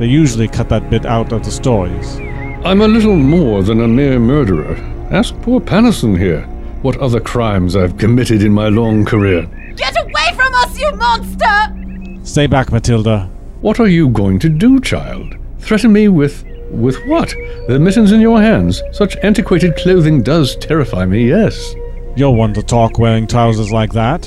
they 0.01 0.07
usually 0.07 0.49
cut 0.49 0.69
that 0.71 0.91
bit 0.91 1.07
out 1.07 1.33
of 1.33 1.45
the 1.45 1.51
stories. 1.53 2.17
I'm 2.65 2.81
a 2.81 2.89
little 2.89 3.15
more 3.15 3.63
than 3.63 3.83
a 3.83 3.87
mere 3.87 4.19
murderer. 4.19 4.75
Ask 5.13 5.33
poor 5.43 5.61
Panison 5.61 6.19
here 6.19 6.43
what 6.83 6.99
other 6.99 7.21
crimes 7.21 7.77
I've 7.77 7.99
committed 7.99 8.43
in 8.43 8.51
my 8.51 8.69
long 8.69 9.05
career. 9.05 9.47
Get 9.77 9.95
away 9.97 10.35
from 10.35 10.53
us, 10.55 10.77
you 10.77 10.91
monster! 10.97 12.25
Stay 12.25 12.49
back, 12.49 12.73
Matilda. 12.73 13.31
What 13.61 13.79
are 13.79 13.87
you 13.87 14.09
going 14.09 14.41
to 14.41 14.49
do, 14.49 14.81
child? 14.81 15.37
Threaten 15.61 15.93
me 15.93 16.09
with. 16.09 16.48
With 16.71 16.97
what? 17.07 17.35
The 17.67 17.79
mittens 17.79 18.13
in 18.13 18.21
your 18.21 18.41
hands? 18.41 18.83
Such 18.93 19.17
antiquated 19.23 19.77
clothing 19.77 20.23
does 20.23 20.57
terrify 20.57 21.05
me, 21.07 21.29
yes. 21.29 21.75
You're 22.17 22.31
one 22.31 22.55
to 22.55 22.63
talk 22.63 22.99
wearing 22.99 23.27
trousers 23.27 23.71
like 23.71 23.93
that. 23.93 24.23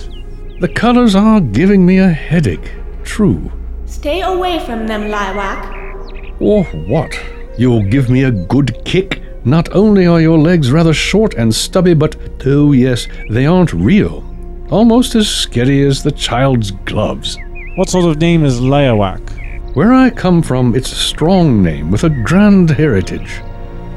The 0.59 0.69
colors 0.69 1.15
are 1.15 1.41
giving 1.41 1.85
me 1.85 1.97
a 1.97 2.09
headache. 2.09 2.71
True. 3.03 3.51
Stay 3.85 4.21
away 4.21 4.59
from 4.65 4.87
them, 4.87 5.09
Lilac. 5.09 6.39
Or 6.39 6.63
what? 6.63 7.19
You'll 7.57 7.83
give 7.83 8.09
me 8.09 8.23
a 8.23 8.31
good 8.31 8.83
kick? 8.85 9.21
Not 9.43 9.75
only 9.75 10.05
are 10.05 10.21
your 10.21 10.37
legs 10.37 10.71
rather 10.71 10.93
short 10.93 11.33
and 11.33 11.53
stubby, 11.53 11.93
but, 11.93 12.15
oh 12.45 12.71
yes, 12.71 13.07
they 13.29 13.45
aren't 13.45 13.73
real. 13.73 14.23
Almost 14.69 15.15
as 15.15 15.27
scary 15.27 15.83
as 15.85 16.03
the 16.03 16.11
child's 16.11 16.71
gloves. 16.71 17.37
What 17.75 17.89
sort 17.89 18.05
of 18.05 18.21
name 18.21 18.45
is 18.45 18.61
Liawak? 18.61 19.40
Where 19.73 19.93
I 19.93 20.09
come 20.09 20.41
from, 20.41 20.75
it's 20.75 20.91
a 20.91 20.95
strong 20.95 21.63
name 21.63 21.91
with 21.91 22.03
a 22.03 22.09
grand 22.09 22.69
heritage. 22.69 23.41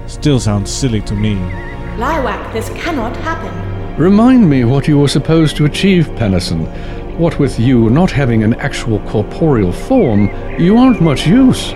Still 0.06 0.38
sounds 0.38 0.70
silly 0.70 1.00
to 1.00 1.14
me. 1.14 1.34
Lilac, 1.96 2.52
this 2.52 2.68
cannot 2.68 3.16
happen. 3.16 3.96
Remind 3.96 4.48
me 4.48 4.62
what 4.62 4.86
you 4.86 5.00
were 5.00 5.08
supposed 5.08 5.56
to 5.56 5.64
achieve, 5.64 6.06
Pennison. 6.14 6.66
What 7.18 7.40
with 7.40 7.58
you 7.58 7.90
not 7.90 8.12
having 8.12 8.44
an 8.44 8.54
actual 8.54 9.00
corporeal 9.00 9.72
form, 9.72 10.30
you 10.60 10.76
aren't 10.76 11.00
much 11.00 11.26
use. 11.26 11.74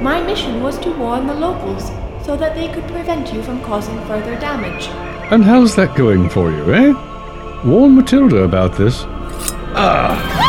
My 0.00 0.22
mission 0.24 0.62
was 0.62 0.78
to 0.78 0.92
warn 0.92 1.26
the 1.26 1.34
locals 1.34 1.88
so 2.24 2.36
that 2.36 2.54
they 2.54 2.72
could 2.72 2.86
prevent 2.92 3.32
you 3.32 3.42
from 3.42 3.60
causing 3.64 3.98
further 4.06 4.38
damage. 4.38 4.86
And 5.32 5.42
how's 5.42 5.74
that 5.74 5.96
going 5.96 6.28
for 6.28 6.52
you, 6.52 6.72
eh? 6.72 7.62
Warn 7.64 7.96
Matilda 7.96 8.44
about 8.44 8.76
this. 8.76 9.02
What 9.02 9.78
are 9.78 10.16
you 10.16 10.32
doing? 10.32 10.41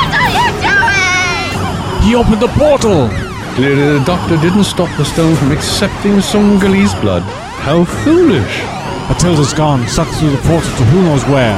He 2.03 2.15
opened 2.15 2.41
the 2.41 2.51
portal! 2.59 3.07
Clearly 3.55 3.97
the 3.97 4.03
doctor 4.03 4.35
didn't 4.35 4.65
stop 4.65 4.89
the 4.97 5.05
stone 5.05 5.37
from 5.37 5.53
accepting 5.53 6.19
Somgalese 6.19 6.99
blood. 6.99 7.23
How 7.63 7.85
foolish! 7.85 8.59
Matilda's 9.07 9.53
gone, 9.53 9.87
sucked 9.87 10.13
through 10.15 10.31
the 10.31 10.43
portal 10.43 10.69
to 10.77 10.83
who 10.91 11.01
knows 11.03 11.23
where. 11.25 11.55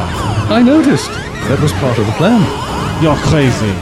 I 0.54 0.62
noticed. 0.62 1.10
That 1.50 1.60
was 1.62 1.74
part 1.74 1.98
of 1.98 2.06
the 2.06 2.12
plan. 2.14 2.46
You're 3.02 3.18
crazy. 3.26 3.74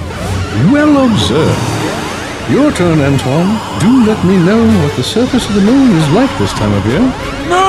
Well 0.72 1.04
observed. 1.04 1.84
Your 2.50 2.72
turn, 2.72 3.00
Antoine. 3.00 3.60
Do 3.84 4.06
let 4.08 4.24
me 4.24 4.38
know 4.38 4.64
what 4.84 4.96
the 4.96 5.04
surface 5.04 5.48
of 5.50 5.56
the 5.56 5.62
moon 5.62 5.92
is 5.92 6.10
like 6.12 6.32
this 6.40 6.54
time 6.54 6.72
of 6.72 6.86
year. 6.86 7.02
No! 7.50 7.63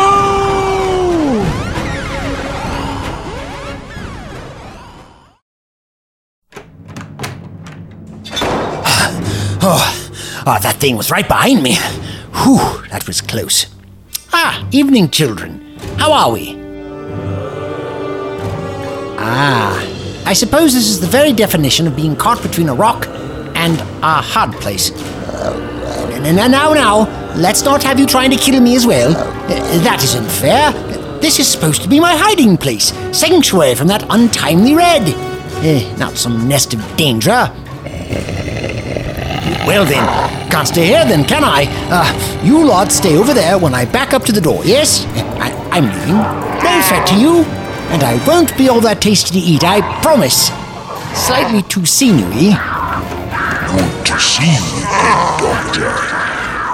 Thing 10.85 10.99
was 10.99 11.11
right 11.11 11.27
behind 11.27 11.63
me. 11.63 11.77
Whew, 12.43 12.87
that 12.91 13.07
was 13.07 13.23
close. 13.23 13.65
Ah, 14.35 14.69
evening, 14.71 15.09
children. 15.09 15.79
How 15.97 16.13
are 16.13 16.31
we? 16.31 16.59
Ah, 19.17 19.81
I 20.27 20.35
suppose 20.35 20.75
this 20.75 20.87
is 20.87 21.01
the 21.01 21.07
very 21.07 21.33
definition 21.33 21.87
of 21.87 21.97
being 21.97 22.15
caught 22.15 22.43
between 22.43 22.69
a 22.69 22.75
rock 22.75 23.07
and 23.55 23.81
a 24.03 24.21
hard 24.21 24.53
place. 24.61 24.91
Now, 26.21 26.49
now, 26.49 26.75
now, 26.75 26.95
let's 27.35 27.63
not 27.63 27.83
have 27.83 27.99
you 27.99 28.05
trying 28.05 28.31
to 28.33 28.37
kill 28.37 28.61
me 28.61 28.77
as 28.77 28.87
well. 28.87 29.13
That 29.89 30.05
isn't 30.05 30.31
fair. 30.43 30.71
This 31.23 31.39
is 31.39 31.49
supposed 31.49 31.81
to 31.81 31.89
be 31.89 31.99
my 31.99 32.15
hiding 32.15 32.59
place, 32.59 32.93
sanctuary 33.19 33.75
from 33.75 33.89
that 33.89 34.05
untimely 34.11 34.75
red. 34.75 35.05
Eh, 35.65 35.97
not 35.97 36.19
some 36.19 36.47
nest 36.47 36.75
of 36.75 36.81
danger. 36.99 37.51
Well 39.67 39.87
then, 39.87 40.44
can't 40.55 40.69
stay 40.69 40.87
here 40.87 41.05
then, 41.05 41.25
can 41.25 41.43
I? 41.43 41.67
Uh, 41.91 42.45
you 42.45 42.65
lot 42.65 42.93
stay 42.93 43.17
over 43.17 43.35
there 43.35 43.59
when 43.59 43.75
I 43.75 43.85
back 43.87 44.15
up 44.15 44.23
to 44.27 44.31
the 44.31 44.41
door, 44.41 44.65
yes? 44.65 45.05
I, 45.43 45.51
I'm 45.73 45.87
leaving. 45.87 46.15
No 46.15 46.81
threat 46.87 47.05
to 47.09 47.19
you. 47.19 47.43
And 47.91 48.05
I 48.05 48.25
won't 48.25 48.57
be 48.57 48.69
all 48.69 48.81
that 48.83 49.03
tasty 49.03 49.33
to 49.35 49.45
eat, 49.45 49.65
I 49.65 49.81
promise. 50.01 50.53
Slightly 51.27 51.63
too 51.63 51.85
sinewy. 51.85 52.55
Good 52.55 54.07
to 54.07 54.15
see 54.21 54.47
you 54.47 54.79
Doctor. 55.43 55.91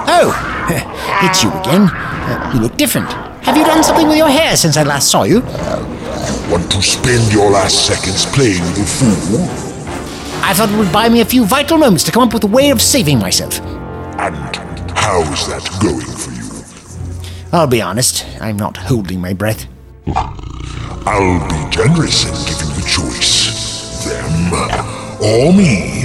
Oh, 0.05 0.29
it's 1.25 1.41
you 1.41 1.49
again. 1.49 1.89
Uh, 1.89 2.51
you 2.53 2.59
look 2.59 2.77
different. 2.77 3.11
Have 3.41 3.57
you 3.57 3.63
done 3.63 3.83
something 3.83 4.07
with 4.07 4.17
your 4.17 4.29
hair 4.29 4.55
since 4.57 4.77
I 4.77 4.83
last 4.83 5.09
saw 5.09 5.23
you? 5.23 5.37
you? 5.37 6.51
Want 6.51 6.71
to 6.71 6.83
spend 6.83 7.33
your 7.33 7.49
last 7.49 7.87
seconds 7.87 8.27
playing 8.27 8.61
the 8.77 8.85
fool? 8.85 9.70
I 10.43 10.53
thought 10.53 10.69
it 10.69 10.77
would 10.77 10.91
buy 10.91 11.07
me 11.09 11.21
a 11.21 11.25
few 11.25 11.45
vital 11.45 11.77
moments 11.77 12.03
to 12.05 12.11
come 12.11 12.23
up 12.23 12.33
with 12.33 12.43
a 12.43 12.47
way 12.47 12.71
of 12.71 12.81
saving 12.81 13.19
myself. 13.19 13.59
And 13.61 14.35
how's 14.97 15.47
that 15.47 15.67
going 15.81 16.01
for 16.05 16.31
you? 16.31 16.41
I'll 17.53 17.67
be 17.67 17.81
honest, 17.81 18.25
I'm 18.39 18.57
not 18.57 18.77
holding 18.77 19.21
my 19.21 19.33
breath. 19.33 19.67
I'll 20.07 21.39
be 21.47 21.69
generous 21.69 22.25
and 22.25 22.35
give 22.47 22.59
you 22.61 22.73
the 22.75 22.87
choice. 22.87 24.05
Them 24.05 24.53
or 25.21 25.53
me. 25.53 26.03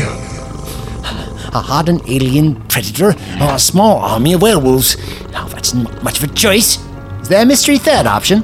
A 1.55 1.61
hardened 1.61 2.03
alien 2.09 2.57
predator 2.69 3.11
or 3.41 3.55
a 3.55 3.59
small 3.59 3.99
army 3.99 4.35
of 4.35 4.43
werewolves. 4.43 4.97
Oh, 5.35 5.49
that's 5.51 5.73
not 5.73 6.03
much 6.03 6.23
of 6.23 6.31
a 6.31 6.35
choice. 6.35 6.79
Is 7.23 7.29
there 7.29 7.43
a 7.43 7.47
mystery 7.47 7.79
third 7.79 8.07
option? 8.07 8.43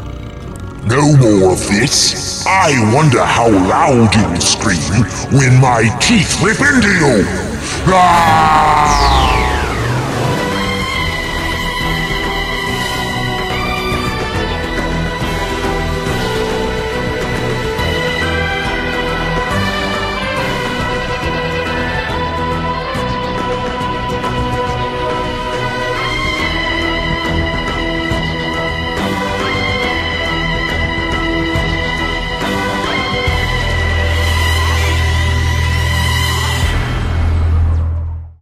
No 0.85 1.17
more 1.17 1.53
of 1.53 1.61
this. 1.69 2.45
I 2.45 2.93
wonder 2.93 3.25
how 3.25 3.49
loud 3.49 4.15
you 4.17 4.29
will 4.29 4.41
scream 4.41 5.05
when 5.31 5.61
my 5.61 5.97
teeth 6.01 6.43
rip 6.43 6.59
into 6.59 6.89
you. 6.89 7.25
Ah! 7.87 9.42